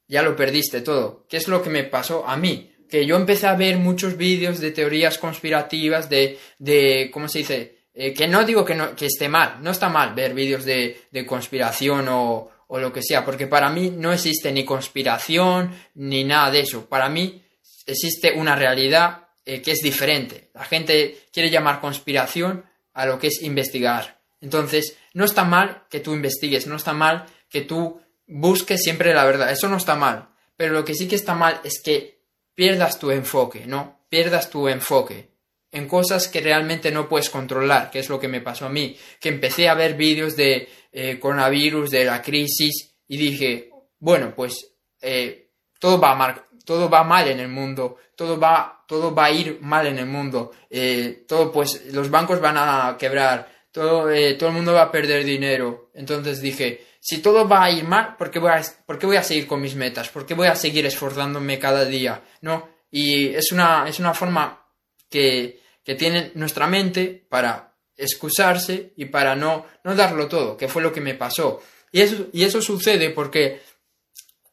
ya 0.08 0.22
lo 0.22 0.36
perdiste 0.36 0.82
todo. 0.82 1.26
¿Qué 1.28 1.38
es 1.38 1.48
lo 1.48 1.62
que 1.62 1.70
me 1.70 1.84
pasó 1.84 2.26
a 2.28 2.38
mí? 2.38 2.74
que 2.94 3.08
yo 3.08 3.16
empecé 3.16 3.48
a 3.48 3.56
ver 3.56 3.78
muchos 3.80 4.18
vídeos 4.18 4.60
de 4.60 4.70
teorías 4.70 5.18
conspirativas, 5.18 6.12
de, 6.12 6.38
de 6.60 7.10
¿cómo 7.12 7.28
se 7.28 7.40
dice? 7.40 7.78
Eh, 7.92 8.14
que 8.14 8.28
no 8.28 8.44
digo 8.44 8.64
que, 8.64 8.76
no, 8.76 8.96
que 8.96 9.08
esté 9.08 9.28
mal, 9.28 9.58
no 9.64 9.72
está 9.72 9.90
mal 9.90 10.14
ver 10.14 10.36
vídeos 10.36 10.64
de, 10.64 11.02
de 11.10 11.26
conspiración 11.26 12.08
o, 12.08 12.52
o 12.68 12.80
lo 12.80 12.94
que 12.94 13.02
sea, 13.02 13.26
porque 13.26 13.48
para 13.48 13.72
mí 13.72 13.90
no 13.90 14.14
existe 14.14 14.52
ni 14.52 14.64
conspiración 14.64 15.76
ni 15.96 16.24
nada 16.24 16.52
de 16.52 16.60
eso. 16.60 16.88
Para 16.88 17.10
mí 17.10 17.42
existe 17.88 18.32
una 18.34 18.56
realidad 18.56 19.23
eh, 19.46 19.62
que 19.62 19.72
es 19.72 19.80
diferente. 19.80 20.50
La 20.54 20.66
gente 20.66 21.26
quiere 21.32 21.50
llamar 21.50 21.82
conspiración 21.82 22.66
a 22.94 23.06
lo 23.06 23.20
que 23.20 23.28
es 23.28 23.42
investigar. 23.42 24.22
Entonces, 24.42 24.98
no 25.14 25.26
está 25.26 25.44
mal 25.44 25.84
que 25.90 26.00
tú 26.00 26.14
investigues, 26.14 26.68
no 26.68 26.76
está 26.76 26.94
mal 26.94 27.26
que 27.50 27.62
tú 27.62 28.02
busques 28.28 28.82
siempre 28.82 29.14
la 29.14 29.26
verdad, 29.26 29.52
eso 29.52 29.70
no 29.70 29.78
está 29.78 29.96
mal. 29.96 30.30
Pero 30.56 30.74
lo 30.74 30.86
que 30.86 30.96
sí 30.96 31.08
que 31.08 31.16
está 31.16 31.34
mal 31.34 31.62
es 31.64 31.82
que 31.82 32.20
pierdas 32.56 33.00
tu 33.00 33.12
enfoque, 33.12 33.66
¿no? 33.66 34.06
Pierdas 34.10 34.50
tu 34.50 34.68
enfoque 34.68 35.34
en 35.72 35.88
cosas 35.88 36.28
que 36.28 36.40
realmente 36.40 36.92
no 36.92 37.10
puedes 37.10 37.32
controlar, 37.32 37.90
que 37.90 38.00
es 38.00 38.08
lo 38.08 38.20
que 38.20 38.28
me 38.28 38.42
pasó 38.42 38.68
a 38.68 38.70
mí, 38.70 38.96
que 39.20 39.30
empecé 39.30 39.68
a 39.68 39.74
ver 39.74 39.96
vídeos 39.96 40.36
de 40.36 40.70
eh, 40.92 41.20
coronavirus, 41.20 41.90
de 41.90 42.06
la 42.06 42.22
crisis, 42.22 42.94
y 43.08 43.18
dije, 43.18 43.72
bueno, 43.98 44.34
pues 44.36 44.72
eh, 45.02 45.50
todo, 45.80 46.00
va 46.00 46.14
mal, 46.16 46.44
todo 46.66 46.90
va 46.90 47.04
mal 47.04 47.28
en 47.28 47.40
el 47.40 47.50
mundo, 47.50 47.98
todo 48.16 48.40
va, 48.40 48.84
todo 48.88 49.14
va 49.14 49.26
a 49.26 49.32
ir 49.32 49.60
mal 49.62 49.88
en 49.88 50.00
el 50.00 50.06
mundo, 50.06 50.52
eh, 50.70 51.26
todo, 51.28 51.52
pues 51.52 51.86
los 51.92 52.10
bancos 52.10 52.40
van 52.40 52.58
a 52.58 52.96
quebrar, 52.98 53.50
todo, 53.72 54.04
todo 54.38 54.50
el 54.50 54.56
mundo 54.56 54.74
va 54.74 54.84
a 54.84 54.92
perder 54.92 55.26
dinero. 55.26 55.90
Entonces 55.94 56.42
dije, 56.42 56.86
si 57.00 57.18
todo 57.18 57.48
va 57.48 57.66
a 57.66 57.72
ir 57.72 57.84
mal, 57.84 58.16
¿por 58.16 58.32
qué, 58.32 58.40
voy 58.40 58.52
a, 58.52 58.64
voy 58.88 59.18
a 59.18 59.24
seguir 59.24 59.46
con 59.46 59.62
mis 59.62 59.76
metas? 59.76 60.10
¿Por 60.10 60.26
qué 60.26 60.34
voy 60.34 60.48
a 60.48 60.56
seguir 60.56 60.86
esforzándome 60.86 61.60
cada 61.60 61.84
día? 61.86 62.22
¿No? 62.42 62.70
Y 62.92 63.28
es 63.28 63.52
una, 63.52 63.86
es 63.88 64.00
una 64.00 64.14
forma 64.14 64.66
que, 65.10 65.60
que 65.84 65.96
tiene 65.96 66.32
nuestra 66.36 66.68
mente 66.68 67.26
para 67.28 67.74
excusarse 67.98 68.94
y 68.96 69.06
para 69.06 69.36
no, 69.36 69.66
no 69.84 69.96
darlo 69.96 70.28
todo, 70.28 70.56
que 70.56 70.68
fue 70.68 70.82
lo 70.82 70.94
que 70.94 71.02
me 71.02 71.16
pasó. 71.16 71.62
Y 71.92 72.02
eso, 72.02 72.28
y 72.32 72.44
eso 72.44 72.62
sucede 72.62 73.10
porque 73.10 73.62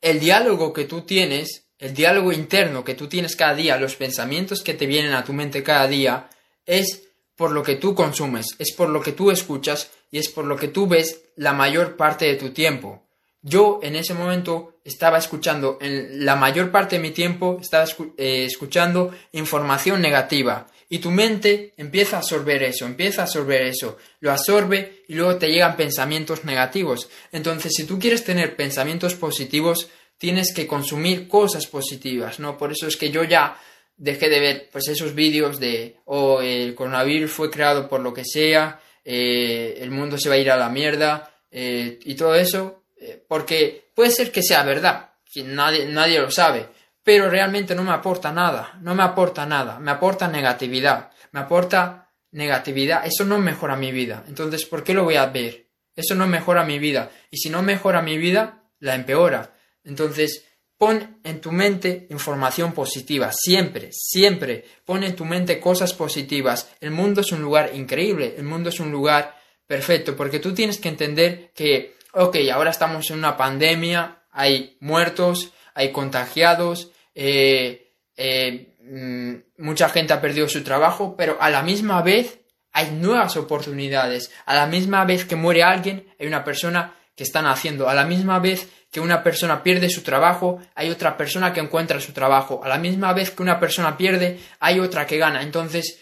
el 0.00 0.18
diálogo 0.18 0.72
que 0.72 0.84
tú 0.84 1.02
tienes, 1.02 1.68
el 1.80 1.94
diálogo 1.94 2.32
interno 2.32 2.84
que 2.84 2.94
tú 2.94 3.08
tienes 3.08 3.34
cada 3.34 3.54
día, 3.54 3.78
los 3.78 3.96
pensamientos 3.96 4.62
que 4.62 4.74
te 4.74 4.86
vienen 4.86 5.14
a 5.14 5.24
tu 5.24 5.32
mente 5.32 5.62
cada 5.62 5.88
día, 5.88 6.28
es 6.66 7.02
por 7.34 7.52
lo 7.52 7.62
que 7.62 7.76
tú 7.76 7.94
consumes, 7.94 8.46
es 8.58 8.72
por 8.74 8.90
lo 8.90 9.00
que 9.00 9.12
tú 9.12 9.30
escuchas 9.30 9.90
y 10.10 10.18
es 10.18 10.28
por 10.28 10.44
lo 10.44 10.56
que 10.56 10.68
tú 10.68 10.86
ves 10.86 11.22
la 11.36 11.54
mayor 11.54 11.96
parte 11.96 12.26
de 12.26 12.36
tu 12.36 12.50
tiempo. 12.50 13.02
Yo 13.42 13.80
en 13.82 13.96
ese 13.96 14.12
momento 14.12 14.80
estaba 14.84 15.16
escuchando, 15.16 15.78
en 15.80 16.26
la 16.26 16.36
mayor 16.36 16.70
parte 16.70 16.96
de 16.96 17.02
mi 17.02 17.12
tiempo 17.12 17.58
estaba 17.58 17.86
eh, 18.18 18.44
escuchando 18.44 19.14
información 19.32 20.02
negativa 20.02 20.66
y 20.90 20.98
tu 20.98 21.10
mente 21.10 21.72
empieza 21.78 22.16
a 22.16 22.18
absorber 22.18 22.62
eso, 22.62 22.84
empieza 22.84 23.22
a 23.22 23.24
absorber 23.24 23.62
eso, 23.62 23.96
lo 24.20 24.32
absorbe 24.32 25.04
y 25.08 25.14
luego 25.14 25.36
te 25.36 25.48
llegan 25.48 25.76
pensamientos 25.76 26.44
negativos. 26.44 27.08
Entonces, 27.32 27.72
si 27.74 27.84
tú 27.84 27.98
quieres 27.98 28.24
tener 28.24 28.56
pensamientos 28.56 29.14
positivos, 29.14 29.88
tienes 30.20 30.52
que 30.52 30.66
consumir 30.66 31.26
cosas 31.26 31.66
positivas, 31.66 32.40
¿no? 32.40 32.58
Por 32.58 32.70
eso 32.72 32.86
es 32.86 32.98
que 32.98 33.10
yo 33.10 33.24
ya 33.24 33.56
dejé 33.96 34.28
de 34.28 34.38
ver 34.38 34.68
pues 34.70 34.86
esos 34.88 35.14
vídeos 35.14 35.58
de 35.58 35.96
oh, 36.04 36.42
el 36.42 36.74
coronavirus 36.74 37.30
fue 37.30 37.50
creado 37.50 37.88
por 37.88 38.00
lo 38.00 38.12
que 38.12 38.26
sea, 38.26 38.78
eh, 39.02 39.78
el 39.80 39.90
mundo 39.90 40.18
se 40.18 40.28
va 40.28 40.34
a 40.34 40.38
ir 40.38 40.50
a 40.50 40.58
la 40.58 40.68
mierda 40.68 41.32
eh, 41.50 41.98
y 42.04 42.14
todo 42.16 42.34
eso, 42.34 42.84
eh, 43.00 43.24
porque 43.26 43.92
puede 43.94 44.10
ser 44.10 44.30
que 44.30 44.42
sea 44.42 44.62
verdad, 44.62 45.08
nadie, 45.36 45.86
nadie 45.86 46.20
lo 46.20 46.30
sabe, 46.30 46.68
pero 47.02 47.30
realmente 47.30 47.74
no 47.74 47.82
me 47.82 47.92
aporta 47.92 48.30
nada, 48.30 48.78
no 48.82 48.94
me 48.94 49.02
aporta 49.02 49.46
nada, 49.46 49.78
me 49.78 49.90
aporta 49.90 50.28
negatividad, 50.28 51.12
me 51.32 51.40
aporta 51.40 52.10
negatividad, 52.32 53.06
eso 53.06 53.24
no 53.24 53.38
mejora 53.38 53.74
mi 53.74 53.90
vida, 53.90 54.22
entonces 54.28 54.66
¿por 54.66 54.84
qué 54.84 54.92
lo 54.92 55.04
voy 55.04 55.16
a 55.16 55.26
ver? 55.26 55.66
Eso 55.96 56.14
no 56.14 56.26
mejora 56.26 56.62
mi 56.62 56.78
vida, 56.78 57.10
y 57.30 57.38
si 57.38 57.48
no 57.48 57.62
mejora 57.62 58.02
mi 58.02 58.18
vida, 58.18 58.64
la 58.80 58.94
empeora. 58.94 59.54
Entonces, 59.90 60.44
pon 60.78 61.18
en 61.24 61.40
tu 61.40 61.50
mente 61.50 62.06
información 62.10 62.72
positiva, 62.72 63.32
siempre, 63.32 63.90
siempre, 63.92 64.64
pon 64.84 65.02
en 65.02 65.16
tu 65.16 65.24
mente 65.24 65.60
cosas 65.60 65.92
positivas. 65.92 66.70
El 66.80 66.92
mundo 66.92 67.20
es 67.20 67.32
un 67.32 67.42
lugar 67.42 67.72
increíble, 67.74 68.34
el 68.38 68.44
mundo 68.44 68.70
es 68.70 68.78
un 68.78 68.90
lugar 68.90 69.36
perfecto, 69.66 70.16
porque 70.16 70.38
tú 70.38 70.54
tienes 70.54 70.78
que 70.78 70.88
entender 70.88 71.50
que, 71.54 71.96
ok, 72.12 72.36
ahora 72.52 72.70
estamos 72.70 73.10
en 73.10 73.18
una 73.18 73.36
pandemia, 73.36 74.22
hay 74.30 74.76
muertos, 74.80 75.52
hay 75.74 75.90
contagiados, 75.90 76.92
eh, 77.14 77.92
eh, 78.16 78.74
mm, 78.80 79.64
mucha 79.64 79.88
gente 79.88 80.12
ha 80.12 80.20
perdido 80.20 80.48
su 80.48 80.62
trabajo, 80.62 81.16
pero 81.16 81.36
a 81.40 81.50
la 81.50 81.62
misma 81.62 82.00
vez 82.00 82.38
hay 82.72 82.92
nuevas 82.92 83.36
oportunidades. 83.36 84.30
A 84.46 84.54
la 84.54 84.66
misma 84.66 85.04
vez 85.04 85.24
que 85.24 85.36
muere 85.36 85.64
alguien, 85.64 86.06
hay 86.18 86.28
una 86.28 86.44
persona 86.44 86.94
que 87.20 87.24
están 87.24 87.44
haciendo. 87.44 87.86
A 87.86 87.94
la 87.94 88.06
misma 88.06 88.38
vez 88.38 88.68
que 88.90 89.00
una 89.00 89.22
persona 89.22 89.62
pierde 89.62 89.88
su 89.88 90.02
trabajo, 90.02 90.60
hay 90.74 90.90
otra 90.90 91.16
persona 91.16 91.52
que 91.52 91.60
encuentra 91.60 92.00
su 92.00 92.12
trabajo. 92.12 92.60
A 92.64 92.68
la 92.68 92.78
misma 92.78 93.12
vez 93.12 93.30
que 93.30 93.42
una 93.42 93.60
persona 93.60 93.96
pierde, 93.96 94.40
hay 94.58 94.80
otra 94.80 95.06
que 95.06 95.16
gana. 95.16 95.42
Entonces, 95.42 96.00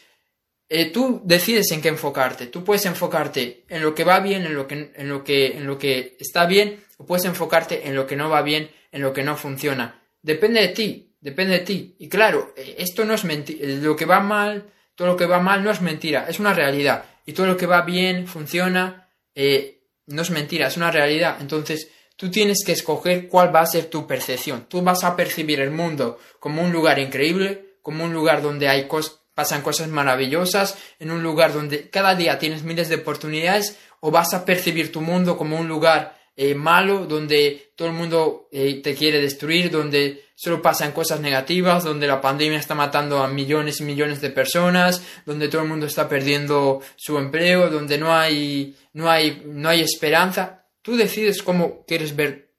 eh, 0.71 0.91
tú 0.91 1.21
decides 1.25 1.71
en 1.73 1.83
qué 1.83 1.89
enfocarte. 1.89 2.47
Tú 2.47 2.65
puedes 2.65 2.87
enfocarte 2.87 3.65
en 3.69 3.83
lo 3.83 3.95
que 3.95 4.05
va 4.05 4.21
bien, 4.21 4.45
en 4.45 4.55
lo 4.55 4.67
que, 4.67 4.93
en 4.95 5.09
lo 5.09 5.23
que, 5.23 5.59
en 5.59 5.67
lo 5.67 5.79
que 5.79 6.17
está 6.19 6.47
bien, 6.47 6.83
o 6.97 7.05
puedes 7.05 7.27
enfocarte 7.27 7.87
en 7.87 7.95
lo 7.95 8.07
que 8.07 8.17
no 8.17 8.31
va 8.31 8.43
bien, 8.43 8.71
en 8.91 9.03
lo 9.03 9.13
que 9.13 9.23
no 9.23 9.37
funciona. 9.37 10.03
Depende 10.23 10.61
de 10.61 10.69
ti, 10.69 11.15
depende 11.21 11.59
de 11.59 11.65
ti. 11.65 11.97
Y 11.99 12.09
claro, 12.09 12.55
eh, 12.57 12.77
esto 12.79 13.05
no 13.05 13.15
es 13.15 13.25
mentira. 13.25 13.67
Lo 13.67 13.97
que 13.97 14.07
va 14.07 14.21
mal, 14.21 14.65
todo 14.95 15.09
lo 15.09 15.17
que 15.17 15.27
va 15.27 15.41
mal 15.41 15.63
no 15.63 15.71
es 15.71 15.83
mentira, 15.83 16.27
es 16.29 16.41
una 16.41 16.55
realidad. 16.55 17.05
Y 17.27 17.33
todo 17.35 17.47
lo 17.47 17.57
que 17.57 17.67
va 17.67 17.83
bien, 17.83 18.27
funciona, 18.27 19.09
eh, 19.35 19.83
no 20.07 20.23
es 20.23 20.31
mentira, 20.31 20.69
es 20.69 20.77
una 20.77 20.91
realidad. 20.91 21.37
Entonces, 21.41 21.91
Tú 22.19 22.33
tienes 22.33 22.65
que 22.67 22.73
escoger 22.73 23.29
cuál 23.29 23.55
va 23.55 23.61
a 23.61 23.67
ser 23.67 23.85
tu 23.85 24.05
percepción. 24.05 24.67
Tú 24.69 24.83
vas 24.83 25.05
a 25.05 25.15
percibir 25.15 25.61
el 25.61 25.71
mundo 25.71 26.19
como 26.41 26.63
un 26.63 26.73
lugar 26.73 26.99
increíble, 26.99 27.77
como 27.81 28.03
un 28.03 28.13
lugar 28.13 28.43
donde 28.43 28.69
hay 28.69 28.89
pasan 29.35 29.63
cosas 29.63 29.87
maravillosas, 29.87 30.77
en 30.99 31.13
un 31.13 31.23
lugar 31.23 31.53
donde 31.53 31.89
cada 31.91 32.17
día 32.17 32.41
tienes 32.41 32.65
miles 32.65 32.89
de 32.89 32.97
oportunidades, 32.97 33.79
o 34.01 34.11
vas 34.11 34.35
a 34.35 34.45
percibir 34.45 34.91
tu 34.91 35.01
mundo 35.01 35.37
como 35.37 35.61
un 35.61 35.69
lugar 35.69 36.19
eh, 36.37 36.57
malo, 36.57 37.07
donde 37.07 37.71
todo 37.77 37.87
el 37.87 37.95
mundo 37.95 38.49
eh, 38.51 38.83
te 38.83 38.97
quiere 38.97 39.21
destruir, 39.21 39.71
donde 39.71 40.25
solo 40.35 40.61
pasan 40.61 40.91
cosas 40.91 41.21
negativas, 41.21 41.85
donde 41.85 42.09
la 42.09 42.21
pandemia 42.21 42.59
está 42.59 42.75
matando 42.75 43.23
a 43.23 43.29
millones 43.29 43.79
y 43.79 43.85
millones 43.85 44.21
de 44.21 44.31
personas, 44.31 45.05
donde 45.25 45.47
todo 45.47 45.63
el 45.63 45.69
mundo 45.69 45.87
está 45.87 46.09
perdiendo 46.09 46.81
su 46.97 47.17
empleo, 47.17 47.71
donde 47.71 47.97
no 47.97 48.13
hay, 48.13 48.77
no 48.95 49.09
hay, 49.09 49.41
no 49.47 49.69
hay 49.69 49.83
esperanza. 49.83 50.65
Tú 50.89 50.97
decides 50.97 51.43
cómo 51.43 51.85
quieres 51.85 52.17
ver 52.17 52.55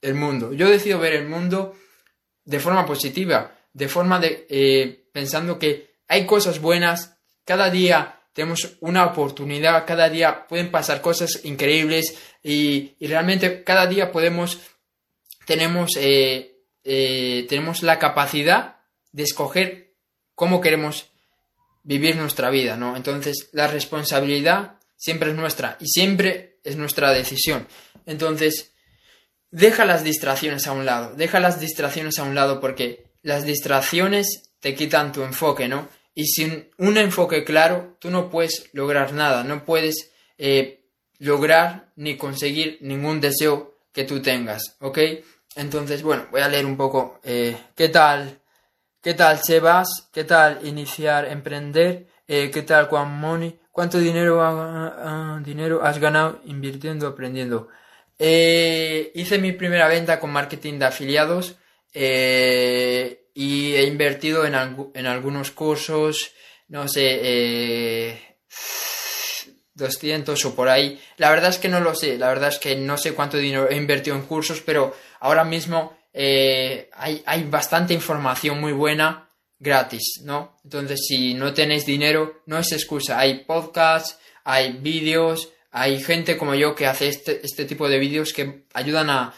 el 0.00 0.14
mundo. 0.14 0.54
Yo 0.54 0.70
decido 0.70 0.98
ver 0.98 1.12
el 1.12 1.28
mundo 1.28 1.76
de 2.42 2.58
forma 2.58 2.86
positiva, 2.86 3.52
de 3.74 3.86
forma 3.86 4.18
de 4.18 4.46
eh, 4.48 5.10
pensando 5.12 5.58
que 5.58 5.96
hay 6.08 6.24
cosas 6.24 6.62
buenas, 6.62 7.18
cada 7.44 7.68
día 7.68 8.22
tenemos 8.32 8.78
una 8.80 9.04
oportunidad, 9.04 9.84
cada 9.84 10.08
día 10.08 10.46
pueden 10.46 10.70
pasar 10.70 11.02
cosas 11.02 11.44
increíbles 11.44 12.16
y, 12.42 12.96
realmente 12.98 13.62
cada 13.62 13.86
día 13.86 14.10
podemos, 14.10 14.58
tenemos, 15.44 15.90
eh, 15.98 16.62
eh, 16.82 17.44
tenemos 17.46 17.82
la 17.82 17.98
capacidad 17.98 18.76
de 19.12 19.24
escoger 19.24 19.92
cómo 20.34 20.62
queremos 20.62 21.10
vivir 21.82 22.16
nuestra 22.16 22.48
vida, 22.48 22.78
¿no? 22.78 22.96
Entonces 22.96 23.50
la 23.52 23.66
responsabilidad 23.66 24.76
siempre 24.96 25.30
es 25.30 25.36
nuestra 25.36 25.76
y 25.80 25.86
siempre 25.86 26.58
es 26.64 26.76
nuestra 26.76 27.12
decisión. 27.12 27.66
Entonces, 28.06 28.72
deja 29.50 29.84
las 29.84 30.04
distracciones 30.04 30.66
a 30.66 30.72
un 30.72 30.86
lado, 30.86 31.14
deja 31.14 31.40
las 31.40 31.60
distracciones 31.60 32.18
a 32.18 32.24
un 32.24 32.34
lado 32.34 32.60
porque 32.60 33.06
las 33.22 33.44
distracciones 33.44 34.52
te 34.60 34.74
quitan 34.74 35.12
tu 35.12 35.22
enfoque, 35.22 35.68
¿no? 35.68 35.88
Y 36.14 36.26
sin 36.26 36.70
un 36.78 36.96
enfoque 36.96 37.44
claro, 37.44 37.96
tú 38.00 38.10
no 38.10 38.30
puedes 38.30 38.70
lograr 38.72 39.12
nada, 39.12 39.44
no 39.44 39.64
puedes 39.64 40.12
eh, 40.38 40.86
lograr 41.18 41.92
ni 41.96 42.16
conseguir 42.16 42.78
ningún 42.80 43.20
deseo 43.20 43.78
que 43.92 44.04
tú 44.04 44.20
tengas, 44.20 44.76
¿ok? 44.80 44.98
Entonces, 45.56 46.02
bueno, 46.02 46.26
voy 46.30 46.42
a 46.42 46.48
leer 46.48 46.66
un 46.66 46.76
poco. 46.76 47.20
Eh, 47.24 47.56
¿Qué 47.74 47.88
tal? 47.88 48.40
¿Qué 49.02 49.14
tal, 49.14 49.40
Sebas? 49.42 49.88
¿Qué 50.12 50.24
tal 50.24 50.66
iniciar, 50.66 51.26
emprender? 51.26 52.08
Eh, 52.28 52.50
¿Qué 52.50 52.62
tal, 52.62 52.88
Juan 52.88 53.18
Moni? 53.18 53.58
¿Cuánto 53.76 53.98
dinero, 53.98 54.40
dinero 55.44 55.84
has 55.84 55.98
ganado 55.98 56.40
invirtiendo, 56.46 57.06
aprendiendo? 57.06 57.68
Eh, 58.18 59.12
hice 59.14 59.36
mi 59.36 59.52
primera 59.52 59.86
venta 59.86 60.18
con 60.18 60.30
marketing 60.30 60.78
de 60.78 60.86
afiliados 60.86 61.56
eh, 61.92 63.26
y 63.34 63.74
he 63.74 63.82
invertido 63.82 64.46
en, 64.46 64.54
en, 64.94 65.06
algunos 65.06 65.50
cursos, 65.50 66.32
no 66.68 66.88
sé, 66.88 68.38
200 69.74 70.42
o 70.46 70.54
por 70.54 70.70
ahí. 70.70 70.98
La 71.18 71.28
verdad 71.28 71.50
es 71.50 71.58
que 71.58 71.68
no 71.68 71.80
lo 71.80 71.94
sé, 71.94 72.16
la 72.16 72.28
verdad 72.28 72.48
es 72.48 72.58
que 72.58 72.76
no 72.76 72.96
sé 72.96 73.12
cuánto 73.12 73.36
dinero 73.36 73.68
he 73.68 73.76
invertido 73.76 74.16
en 74.16 74.22
cursos, 74.22 74.62
pero 74.64 74.96
ahora 75.20 75.44
mismo 75.44 75.98
hay, 76.14 77.22
hay 77.26 77.44
bastante 77.44 77.92
información 77.92 78.58
muy 78.58 78.72
buena 78.72 79.25
gratis, 79.58 80.20
¿no? 80.22 80.58
Entonces, 80.64 81.00
si 81.08 81.34
no 81.34 81.52
tenéis 81.54 81.86
dinero, 81.86 82.42
no 82.46 82.58
es 82.58 82.72
excusa. 82.72 83.18
Hay 83.18 83.44
podcasts, 83.44 84.18
hay 84.44 84.72
vídeos, 84.72 85.52
hay 85.70 86.02
gente 86.02 86.36
como 86.36 86.54
yo 86.54 86.74
que 86.74 86.86
hace 86.86 87.08
este, 87.08 87.40
este 87.42 87.64
tipo 87.64 87.88
de 87.88 87.98
vídeos 87.98 88.32
que 88.32 88.64
ayudan 88.72 89.10
a, 89.10 89.34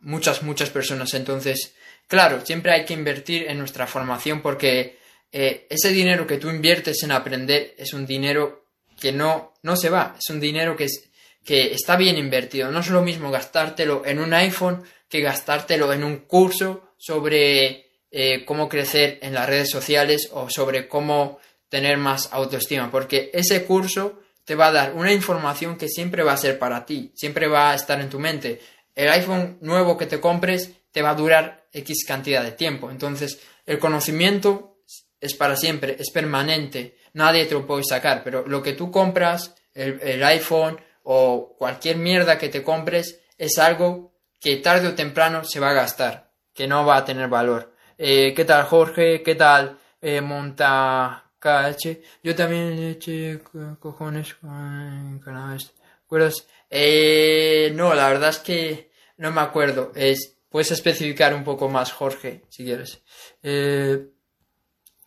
muchas, 0.00 0.42
muchas 0.42 0.70
personas. 0.70 1.12
Entonces, 1.14 1.74
claro, 2.08 2.44
siempre 2.44 2.72
hay 2.72 2.84
que 2.84 2.94
invertir 2.94 3.46
en 3.48 3.58
nuestra 3.58 3.86
formación 3.86 4.40
porque 4.40 4.98
eh, 5.30 5.66
ese 5.68 5.90
dinero 5.90 6.26
que 6.26 6.38
tú 6.38 6.48
inviertes 6.48 7.02
en 7.02 7.12
aprender 7.12 7.74
es 7.76 7.92
un 7.92 8.06
dinero 8.06 8.64
que 8.98 9.12
no, 9.12 9.52
no 9.62 9.76
se 9.76 9.90
va, 9.90 10.16
es 10.18 10.30
un 10.30 10.40
dinero 10.40 10.76
que, 10.76 10.84
es, 10.84 11.10
que 11.44 11.72
está 11.72 11.96
bien 11.96 12.16
invertido. 12.16 12.70
No 12.70 12.80
es 12.80 12.88
lo 12.88 13.02
mismo 13.02 13.30
gastártelo 13.30 14.02
en 14.06 14.18
un 14.18 14.32
iPhone 14.32 14.82
que 15.08 15.20
gastártelo 15.20 15.92
en 15.92 16.04
un 16.04 16.20
curso 16.20 16.94
sobre 16.96 17.93
eh, 18.16 18.44
cómo 18.44 18.68
crecer 18.68 19.18
en 19.22 19.34
las 19.34 19.48
redes 19.48 19.68
sociales 19.68 20.30
o 20.32 20.48
sobre 20.48 20.86
cómo 20.86 21.40
tener 21.68 21.96
más 21.96 22.28
autoestima, 22.32 22.88
porque 22.88 23.32
ese 23.34 23.64
curso 23.64 24.20
te 24.44 24.54
va 24.54 24.68
a 24.68 24.72
dar 24.72 24.94
una 24.94 25.12
información 25.12 25.76
que 25.76 25.88
siempre 25.88 26.22
va 26.22 26.34
a 26.34 26.36
ser 26.36 26.56
para 26.56 26.86
ti, 26.86 27.10
siempre 27.16 27.48
va 27.48 27.72
a 27.72 27.74
estar 27.74 28.00
en 28.00 28.08
tu 28.08 28.20
mente. 28.20 28.60
El 28.94 29.08
iPhone 29.08 29.58
nuevo 29.62 29.98
que 29.98 30.06
te 30.06 30.20
compres 30.20 30.70
te 30.92 31.02
va 31.02 31.10
a 31.10 31.14
durar 31.16 31.66
X 31.72 32.04
cantidad 32.06 32.44
de 32.44 32.52
tiempo, 32.52 32.88
entonces 32.88 33.40
el 33.66 33.80
conocimiento 33.80 34.78
es 35.20 35.34
para 35.34 35.56
siempre, 35.56 35.96
es 35.98 36.12
permanente, 36.12 36.96
nadie 37.14 37.46
te 37.46 37.54
lo 37.54 37.66
puede 37.66 37.82
sacar, 37.82 38.22
pero 38.22 38.46
lo 38.46 38.62
que 38.62 38.74
tú 38.74 38.92
compras, 38.92 39.56
el, 39.72 40.00
el 40.00 40.22
iPhone 40.22 40.78
o 41.02 41.56
cualquier 41.58 41.96
mierda 41.96 42.38
que 42.38 42.48
te 42.48 42.62
compres, 42.62 43.22
es 43.38 43.58
algo 43.58 44.14
que 44.38 44.54
tarde 44.58 44.86
o 44.86 44.94
temprano 44.94 45.42
se 45.42 45.58
va 45.58 45.70
a 45.70 45.74
gastar, 45.74 46.30
que 46.54 46.68
no 46.68 46.86
va 46.86 46.98
a 46.98 47.04
tener 47.04 47.26
valor. 47.26 47.73
Eh, 47.96 48.34
¿Qué 48.34 48.44
tal 48.44 48.64
Jorge? 48.64 49.22
¿Qué 49.22 49.36
tal 49.36 49.78
eh, 50.00 50.20
Montacache? 50.20 52.02
Yo 52.22 52.34
también 52.34 52.72
eché 52.82 53.40
cojones 53.78 54.34
en 54.42 55.20
Canadá. 55.20 55.56
¿Acuerdas? 56.04 56.46
Eh, 56.68 57.72
no, 57.74 57.94
la 57.94 58.08
verdad 58.08 58.30
es 58.30 58.38
que 58.38 58.90
no 59.18 59.30
me 59.30 59.40
acuerdo. 59.40 59.92
Es, 59.94 60.36
puedes 60.48 60.72
especificar 60.72 61.34
un 61.34 61.44
poco 61.44 61.68
más, 61.68 61.92
Jorge, 61.92 62.42
si 62.48 62.64
quieres. 62.64 63.00
Eh, 63.42 64.08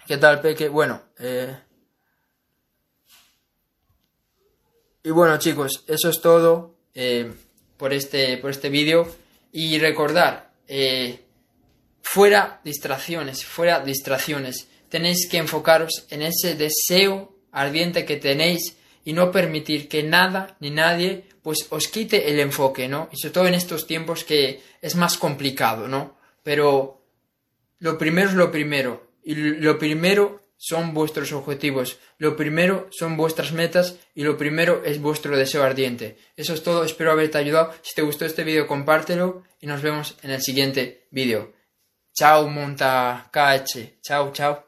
¿Qué 0.05 0.17
tal, 0.17 0.39
Peque? 0.39 0.69
Bueno, 0.69 1.01
y 5.03 5.09
bueno, 5.09 5.37
chicos, 5.37 5.83
eso 5.87 6.09
es 6.09 6.21
todo 6.21 6.75
por 7.75 7.91
este, 7.91 8.37
por 8.37 8.51
este 8.51 8.69
vídeo. 8.69 9.07
Y 9.51 9.77
recordar, 9.79 10.51
Fuera 12.09 12.61
distracciones, 12.63 13.43
fuera 13.43 13.81
distracciones. 13.81 14.69
Tenéis 14.87 15.27
que 15.29 15.37
enfocaros 15.37 16.05
en 16.09 16.21
ese 16.21 16.55
deseo 16.55 17.35
ardiente 17.51 18.05
que 18.05 18.15
tenéis 18.15 18.77
y 19.03 19.11
no 19.11 19.29
permitir 19.29 19.89
que 19.89 20.03
nada 20.03 20.55
ni 20.61 20.69
nadie 20.69 21.25
pues 21.43 21.67
os 21.69 21.89
quite 21.89 22.29
el 22.31 22.39
enfoque, 22.39 22.87
¿no? 22.87 23.09
Y 23.11 23.17
sobre 23.17 23.33
todo 23.33 23.47
en 23.47 23.55
estos 23.55 23.87
tiempos 23.87 24.23
que 24.23 24.61
es 24.81 24.95
más 24.95 25.17
complicado, 25.17 25.89
¿no? 25.89 26.17
Pero 26.43 27.03
lo 27.79 27.97
primero 27.97 28.29
es 28.29 28.35
lo 28.35 28.51
primero. 28.51 29.11
Y 29.23 29.35
lo 29.35 29.77
primero 29.77 30.41
son 30.55 30.93
vuestros 30.93 31.33
objetivos, 31.33 31.99
lo 32.19 32.37
primero 32.37 32.87
son 32.91 33.17
vuestras 33.17 33.51
metas 33.51 33.97
y 34.15 34.23
lo 34.23 34.37
primero 34.37 34.81
es 34.85 35.01
vuestro 35.01 35.37
deseo 35.37 35.61
ardiente. 35.63 36.17
Eso 36.37 36.53
es 36.53 36.63
todo, 36.63 36.85
espero 36.85 37.11
haberte 37.11 37.37
ayudado. 37.37 37.73
Si 37.81 37.93
te 37.93 38.01
gustó 38.01 38.23
este 38.25 38.45
vídeo 38.45 38.65
compártelo 38.65 39.43
y 39.59 39.67
nos 39.67 39.81
vemos 39.81 40.15
en 40.23 40.31
el 40.31 40.41
siguiente 40.41 41.07
vídeo. 41.11 41.56
Chao, 42.19 42.47
Monta 42.47 43.29
KH. 43.31 44.01
Chao, 44.01 44.31
chao. 44.31 44.66